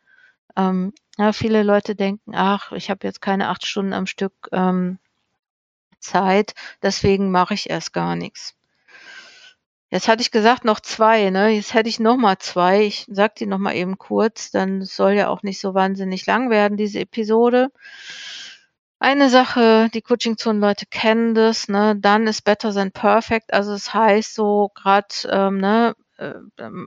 Ähm, 0.57 0.93
ja, 1.19 1.33
viele 1.33 1.63
Leute 1.63 1.97
denken, 1.97 2.33
ach, 2.35 2.73
ich 2.73 2.91
habe 2.91 3.07
jetzt 3.07 3.21
keine 3.21 3.49
acht 3.49 3.67
Stunden 3.67 3.93
am 3.93 4.07
Stück 4.07 4.33
ähm, 4.53 4.99
Zeit, 5.99 6.55
deswegen 6.83 7.31
mache 7.31 7.55
ich 7.55 7.71
erst 7.71 7.93
gar 7.93 8.15
nichts. 8.15 8.55
Jetzt 9.95 10.09
hatte 10.09 10.23
ich 10.23 10.33
gesagt 10.33 10.65
noch 10.65 10.81
zwei, 10.81 11.31
ne? 11.31 11.51
Jetzt 11.51 11.73
hätte 11.73 11.89
ich 11.89 12.01
noch 12.01 12.17
mal 12.17 12.37
zwei. 12.41 12.83
Ich 12.83 13.07
sag 13.09 13.37
die 13.37 13.47
noch 13.47 13.59
mal 13.59 13.77
eben 13.77 13.97
kurz, 13.97 14.51
dann 14.51 14.83
soll 14.83 15.13
ja 15.13 15.29
auch 15.29 15.45
nicht 15.45 15.61
so 15.61 15.73
wahnsinnig 15.73 16.27
lang 16.27 16.51
werden, 16.51 16.77
diese 16.77 16.99
Episode. 16.99 17.71
Eine 18.99 19.31
Sache, 19.31 19.89
die 19.95 20.03
Coaching-Zonen-Leute 20.03 20.87
kennen 20.87 21.37
das, 21.37 21.69
ne? 21.69 21.95
Dann 21.97 22.27
ist 22.27 22.43
better 22.43 22.75
than 22.75 22.91
perfect. 22.91 23.55
Also 23.55 23.73
es 23.73 23.85
das 23.85 23.95
heißt 23.95 24.35
so 24.35 24.73
gerade, 24.75 25.15
ähm, 25.31 25.59
ne, 25.59 25.95
äh, 26.17 26.35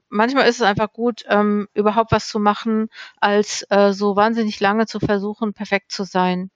manchmal 0.10 0.50
ist 0.50 0.58
es 0.58 0.62
einfach 0.64 0.92
gut, 0.92 1.24
ähm, 1.30 1.70
überhaupt 1.74 2.12
was 2.12 2.28
zu 2.28 2.40
machen, 2.40 2.90
als 3.22 3.66
äh, 3.70 3.94
so 3.94 4.18
wahnsinnig 4.18 4.60
lange 4.60 4.86
zu 4.86 5.00
versuchen, 5.00 5.54
perfekt 5.54 5.94
zu 5.94 6.04
sein 6.04 6.52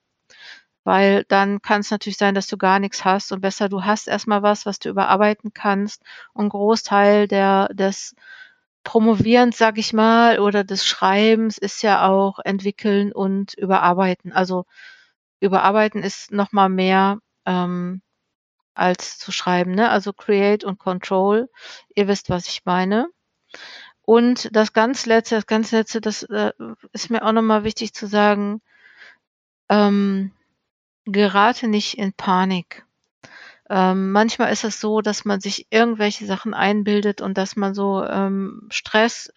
weil 0.84 1.26
dann 1.26 1.62
kann 1.62 1.82
es 1.82 1.92
natürlich 1.92 2.18
sein, 2.18 2.36
dass 2.36 2.48
du 2.48 2.58
gar 2.58 2.80
nichts 2.80 3.06
hast 3.06 3.32
und 3.32 3.42
besser 3.42 3.70
du 3.70 3.84
hast 3.84 4.08
erstmal 4.08 4.42
was, 4.44 4.66
was 4.66 4.80
du 4.80 4.90
überarbeiten 4.90 5.54
kannst 5.54 6.04
und 6.34 6.50
Großteil 6.50 7.28
der 7.28 7.70
des 7.70 8.16
Promovierens, 8.84 9.58
sag 9.58 9.78
ich 9.78 9.94
mal, 9.94 10.40
oder 10.40 10.64
des 10.64 10.86
Schreibens 10.88 11.58
ist 11.60 11.84
ja 11.84 12.08
auch 12.08 12.40
entwickeln 12.44 13.12
und 13.12 13.54
überarbeiten. 13.54 14.34
Also 14.34 14.66
überarbeiten 15.40 16.04
ist 16.04 16.32
noch 16.32 16.52
mal 16.52 16.70
mehr 16.70 17.20
ähm, 17.46 18.02
als 18.74 19.20
zu 19.20 19.32
schreiben. 19.32 19.72
Ne? 19.76 19.90
Also 19.90 20.14
create 20.14 20.64
und 20.64 20.80
control. 20.80 21.50
Ihr 21.96 22.08
wisst, 22.08 22.30
was 22.30 22.48
ich 22.48 22.66
meine. 22.66 23.08
Und 24.04 24.50
das 24.56 24.74
ganz 24.74 25.06
letzte, 25.06 25.36
das 25.36 25.46
ganz 25.46 25.72
letzte, 25.72 26.02
das 26.02 26.24
äh, 26.24 26.52
ist 26.92 27.12
mir 27.12 27.24
auch 27.24 27.32
noch 27.34 27.44
mal 27.44 27.64
wichtig 27.64 27.94
zu 27.94 28.08
sagen. 28.08 28.62
Ähm, 29.70 30.32
gerate 31.12 31.68
nicht 31.68 31.98
in 31.98 32.14
Panik. 32.14 32.86
Ähm, 33.72 34.12
manchmal 34.12 34.52
ist 34.52 34.66
es 34.66 34.82
so, 34.82 35.00
dass 35.00 35.24
man 35.24 35.40
sich 35.40 35.68
irgendwelche 35.70 36.26
Sachen 36.26 36.54
einbildet 36.54 37.22
und 37.22 37.38
dass 37.38 37.56
man 37.56 37.74
so 37.74 38.04
ähm, 38.04 38.68
Stress, 38.70 39.32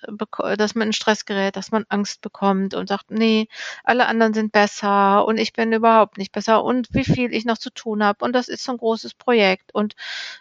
dass 0.57 0.75
man 0.75 0.89
in 0.89 0.93
Stress 0.93 1.25
gerät, 1.25 1.55
dass 1.55 1.71
man 1.71 1.85
Angst 1.89 2.21
bekommt 2.21 2.75
und 2.75 2.89
sagt, 2.89 3.13
nee, 3.13 3.47
alle 3.85 4.07
anderen 4.07 4.35
sind 4.35 4.51
besser 4.51 5.25
und 5.25 5.39
ich 5.39 5.53
bin 5.53 5.73
überhaupt 5.73 6.19
nicht 6.19 6.33
besser 6.33 6.65
und 6.65 6.89
wie 6.91 7.05
viel 7.05 7.33
ich 7.33 7.45
noch 7.45 7.59
zu 7.59 7.71
tun 7.71 8.03
habe 8.03 8.25
und 8.25 8.33
das 8.33 8.49
ist 8.49 8.65
so 8.65 8.73
ein 8.73 8.79
großes 8.79 9.15
Projekt 9.15 9.73
und 9.73 9.95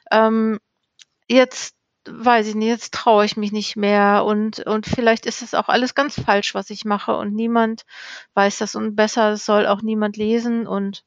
ähm, 0.10 0.60
jetzt 1.30 1.76
weiß 2.10 2.48
ich 2.48 2.56
nicht, 2.56 2.70
jetzt 2.70 2.94
traue 2.96 3.26
ich 3.26 3.38
mich 3.38 3.52
nicht 3.52 3.76
mehr 3.76 4.26
und, 4.26 4.60
und 4.66 4.88
vielleicht 4.88 5.28
ist 5.28 5.44
es 5.44 5.54
auch 5.54 5.70
alles 5.70 5.94
ganz 5.94 6.20
falsch, 6.20 6.56
was 6.56 6.72
ich 6.72 6.84
mache 6.84 7.16
und 7.16 7.36
niemand 7.36 7.84
weiß 8.34 8.58
das 8.58 8.74
und 8.74 8.96
besser 8.96 9.38
soll 9.38 9.68
auch 9.68 9.84
niemand 9.84 10.18
lesen 10.18 10.66
und 10.66 11.04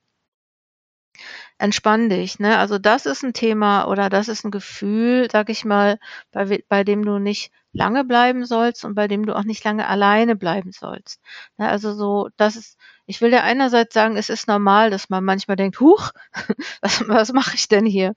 entspann 1.59 2.09
dich, 2.11 2.39
ne? 2.39 2.59
Also 2.59 2.79
das 2.79 3.07
ist 3.07 3.25
ein 3.25 3.33
Thema 3.33 3.87
oder 3.87 4.11
das 4.11 4.29
ist 4.29 4.45
ein 4.45 4.51
Gefühl, 4.51 5.29
sag 5.31 5.49
ich 5.51 5.65
mal, 5.65 5.99
bei, 6.33 6.63
bei 6.69 6.85
dem 6.85 7.05
du 7.05 7.19
nicht 7.19 7.51
lange 7.73 8.05
bleiben 8.05 8.45
sollst 8.45 8.85
und 8.85 8.95
bei 8.95 9.09
dem 9.09 9.27
du 9.27 9.35
auch 9.37 9.45
nicht 9.45 9.65
lange 9.65 9.87
alleine 9.89 10.37
bleiben 10.37 10.73
sollst. 10.73 11.21
Ne? 11.59 11.69
Also 11.69 11.95
so, 11.95 12.29
das 12.37 12.57
ist, 12.57 12.79
ich 13.07 13.21
will 13.21 13.31
dir 13.31 13.43
einerseits 13.43 13.95
sagen, 13.95 14.17
es 14.17 14.29
ist 14.31 14.49
normal, 14.49 14.91
dass 14.91 15.09
man 15.11 15.25
manchmal 15.25 15.57
denkt, 15.57 15.81
huch, 15.81 16.11
was, 16.81 17.07
was 17.09 17.33
mache 17.33 17.55
ich 17.55 17.69
denn 17.69 17.87
hier? 17.87 18.15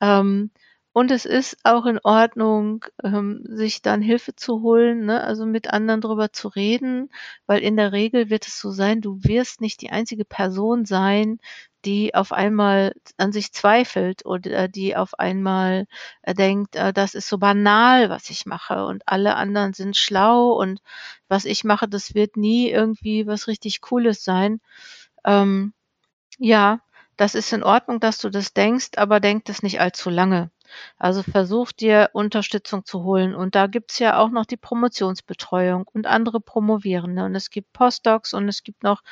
Ähm, 0.00 0.50
Und 0.94 1.10
es 1.10 1.24
ist 1.24 1.56
auch 1.64 1.86
in 1.86 1.98
Ordnung, 2.04 2.84
ähm, 3.02 3.42
sich 3.48 3.82
dann 3.82 4.00
Hilfe 4.00 4.36
zu 4.36 4.62
holen, 4.62 5.06
ne? 5.06 5.24
also 5.24 5.44
mit 5.44 5.72
anderen 5.72 6.00
drüber 6.00 6.32
zu 6.32 6.46
reden, 6.46 7.10
weil 7.46 7.62
in 7.62 7.76
der 7.76 7.90
Regel 7.90 8.30
wird 8.30 8.46
es 8.46 8.60
so 8.60 8.70
sein, 8.70 9.00
du 9.00 9.18
wirst 9.24 9.60
nicht 9.60 9.80
die 9.82 9.90
einzige 9.90 10.24
Person 10.24 10.84
sein, 10.84 11.40
die 11.84 12.14
auf 12.14 12.30
einmal 12.32 12.94
an 13.16 13.32
sich 13.32 13.52
zweifelt 13.52 14.24
oder 14.24 14.68
die 14.68 14.94
auf 14.96 15.18
einmal 15.18 15.86
äh, 16.22 16.32
denkt, 16.32 16.76
äh, 16.76 16.92
das 16.92 17.14
ist 17.16 17.28
so 17.28 17.38
banal, 17.38 18.08
was 18.08 18.30
ich 18.30 18.46
mache 18.46 18.86
und 18.86 19.02
alle 19.06 19.34
anderen 19.34 19.72
sind 19.74 19.96
schlau 19.96 20.52
und 20.52 20.80
was 21.26 21.44
ich 21.44 21.64
mache, 21.64 21.88
das 21.88 22.14
wird 22.14 22.36
nie 22.36 22.70
irgendwie 22.70 23.26
was 23.26 23.48
richtig 23.48 23.80
Cooles 23.80 24.22
sein. 24.22 24.60
Ähm, 25.24 25.74
ja, 26.38 26.80
das 27.16 27.34
ist 27.34 27.52
in 27.52 27.62
Ordnung, 27.64 28.00
dass 28.00 28.18
du 28.18 28.30
das 28.30 28.54
denkst, 28.54 28.90
aber 28.96 29.20
denk 29.20 29.44
das 29.46 29.62
nicht 29.62 29.80
allzu 29.80 30.10
lange. 30.10 30.50
Also 30.98 31.22
versuch 31.22 31.72
dir 31.72 32.10
Unterstützung 32.12 32.84
zu 32.84 33.02
holen. 33.04 33.34
Und 33.34 33.54
da 33.54 33.66
gibt's 33.66 33.98
ja 33.98 34.18
auch 34.18 34.30
noch 34.30 34.46
die 34.46 34.56
Promotionsbetreuung 34.56 35.86
und 35.92 36.06
andere 36.06 36.40
Promovierende. 36.40 37.24
Und 37.24 37.34
es 37.34 37.50
gibt 37.50 37.72
Postdocs 37.72 38.34
und 38.34 38.48
es 38.48 38.62
gibt 38.62 38.82
noch, 38.82 39.02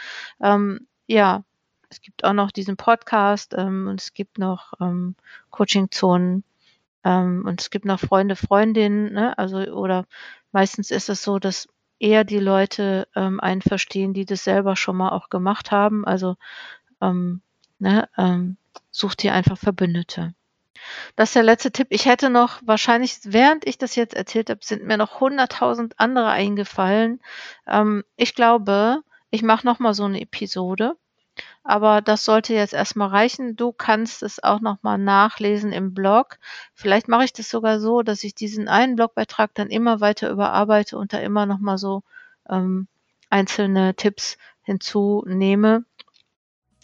ähm, 0.41 0.87
ja, 1.07 1.45
es 1.91 2.01
gibt 2.01 2.25
auch 2.25 2.33
noch 2.33 2.51
diesen 2.51 2.77
Podcast 2.77 3.55
ähm, 3.57 3.87
und 3.89 4.01
es 4.01 4.15
gibt 4.15 4.39
noch 4.39 4.73
ähm, 4.81 5.15
Coaching-Zonen 5.51 6.45
ähm, 7.05 7.45
und 7.47 7.61
es 7.61 7.71
gibt 7.71 7.85
noch 7.85 8.01
Freunde, 8.01 8.37
Freundinnen. 8.37 9.13
Ne? 9.13 9.37
Also 9.39 9.59
oder 9.59 10.07
meistens 10.53 10.91
ist 10.91 11.09
es 11.09 11.23
so, 11.23 11.39
dass 11.39 11.69
eher 11.99 12.25
die 12.25 12.39
Leute 12.39 13.09
ähm, 13.15 13.41
einen 13.41 13.63
verstehen, 13.63 14.13
die 14.15 14.25
das 14.25 14.45
selber 14.45 14.77
schon 14.77 14.97
mal 14.97 15.11
auch 15.11 15.29
gemacht 15.29 15.71
haben. 15.71 16.05
Also 16.05 16.37
ähm, 17.01 17.43
ne, 17.79 18.09
ähm, 18.17 18.57
such 18.91 19.15
dir 19.15 19.35
einfach 19.35 19.59
Verbündete. 19.59 20.35
Das 21.17 21.31
ist 21.31 21.37
der 21.37 21.43
letzte 21.43 21.73
Tipp. 21.73 21.89
Ich 21.91 22.07
hätte 22.07 22.31
noch, 22.31 22.61
wahrscheinlich, 22.65 23.19
während 23.25 23.67
ich 23.67 23.79
das 23.79 23.97
jetzt 23.97 24.15
erzählt 24.15 24.51
habe, 24.51 24.61
sind 24.63 24.85
mir 24.85 24.97
noch 24.97 25.21
hunderttausend 25.21 25.95
andere 25.99 26.29
eingefallen. 26.29 27.21
Ähm, 27.67 28.05
ich 28.17 28.35
glaube, 28.35 29.03
ich 29.31 29.43
mache 29.43 29.67
nochmal 29.67 29.95
so 29.95 30.05
eine 30.05 30.21
Episode. 30.21 30.97
Aber 31.65 32.03
das 32.03 32.25
sollte 32.25 32.55
jetzt 32.55 32.75
erstmal 32.75 33.09
reichen. 33.09 33.57
Du 33.57 33.73
kannst 33.73 34.23
es 34.23 34.43
auch 34.43 34.61
nochmal 34.61 34.99
nachlesen 34.99 35.73
im 35.73 35.95
Blog. 35.95 36.39
Vielleicht 36.75 37.09
mache 37.09 37.25
ich 37.25 37.33
das 37.33 37.49
sogar 37.49 37.81
so, 37.81 38.03
dass 38.03 38.25
ich 38.25 38.35
diesen 38.35 38.69
einen 38.69 38.97
Blogbeitrag 38.97 39.55
dann 39.55 39.71
immer 39.71 40.01
weiter 40.01 40.31
überarbeite 40.31 40.99
und 40.99 41.13
da 41.13 41.19
immer 41.19 41.47
nochmal 41.47 41.79
so 41.79 42.03
ähm, 42.49 42.89
einzelne 43.31 43.95
Tipps 43.95 44.37
hinzunehme. 44.63 45.85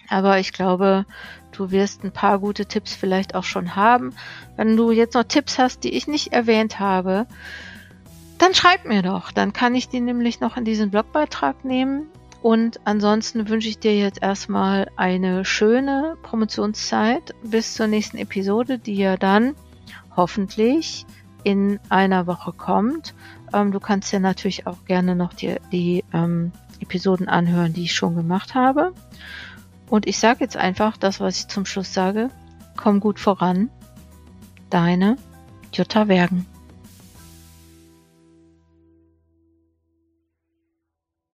Aber 0.09 0.39
ich 0.39 0.53
glaube, 0.53 1.05
du 1.53 1.71
wirst 1.71 2.05
ein 2.05 2.13
paar 2.13 2.39
gute 2.39 2.67
Tipps 2.67 2.95
vielleicht 2.95 3.35
auch 3.35 3.45
schon 3.45 3.77
haben. 3.77 4.15
Wenn 4.57 4.77
du 4.77 4.91
jetzt 4.91 5.15
noch 5.15 5.25
Tipps 5.25 5.59
hast, 5.59 5.85
die 5.85 5.95
ich 5.95 6.07
nicht 6.07 6.33
erwähnt 6.33 6.81
habe, 6.81 7.27
dann 8.39 8.55
schreib 8.55 8.85
mir 8.85 9.03
doch. 9.03 9.33
Dann 9.33 9.53
kann 9.53 9.75
ich 9.75 9.89
die 9.89 10.01
nämlich 10.01 10.41
noch 10.41 10.57
in 10.57 10.65
diesen 10.65 10.91
Blogbeitrag 10.91 11.65
nehmen. 11.65 12.07
Und 12.41 12.81
ansonsten 12.85 13.49
wünsche 13.49 13.69
ich 13.69 13.81
dir 13.81 13.97
jetzt 13.97 14.23
erstmal 14.23 14.89
eine 14.97 15.45
schöne 15.45 16.17
Promotionszeit 16.23 17.35
bis 17.43 17.75
zur 17.75 17.89
nächsten 17.89 18.17
Episode, 18.17 18.79
die 18.79 18.95
ja 18.95 19.17
dann 19.17 19.55
hoffentlich 20.17 21.05
in 21.43 21.81
einer 21.89 22.27
Woche 22.27 22.53
kommt. 22.53 23.15
Ähm, 23.53 23.73
du 23.73 23.81
kannst 23.81 24.13
ja 24.13 24.21
natürlich 24.21 24.67
auch 24.67 24.85
gerne 24.85 25.17
noch 25.17 25.33
die, 25.33 25.57
die 25.73 26.05
ähm, 26.13 26.53
Episoden 26.81 27.29
anhören, 27.29 27.73
die 27.73 27.85
ich 27.85 27.95
schon 27.95 28.15
gemacht 28.15 28.55
habe. 28.55 28.93
Und 29.89 30.07
ich 30.07 30.19
sage 30.19 30.41
jetzt 30.41 30.57
einfach 30.57 30.97
das, 30.97 31.21
was 31.21 31.39
ich 31.41 31.49
zum 31.49 31.65
Schluss 31.67 31.95
sage. 31.95 32.31
Komm 32.77 33.01
gut 33.01 33.19
voran. 33.19 33.71
Deine 34.71 35.17
Jutta 35.73 36.09
Wergen. 36.09 36.47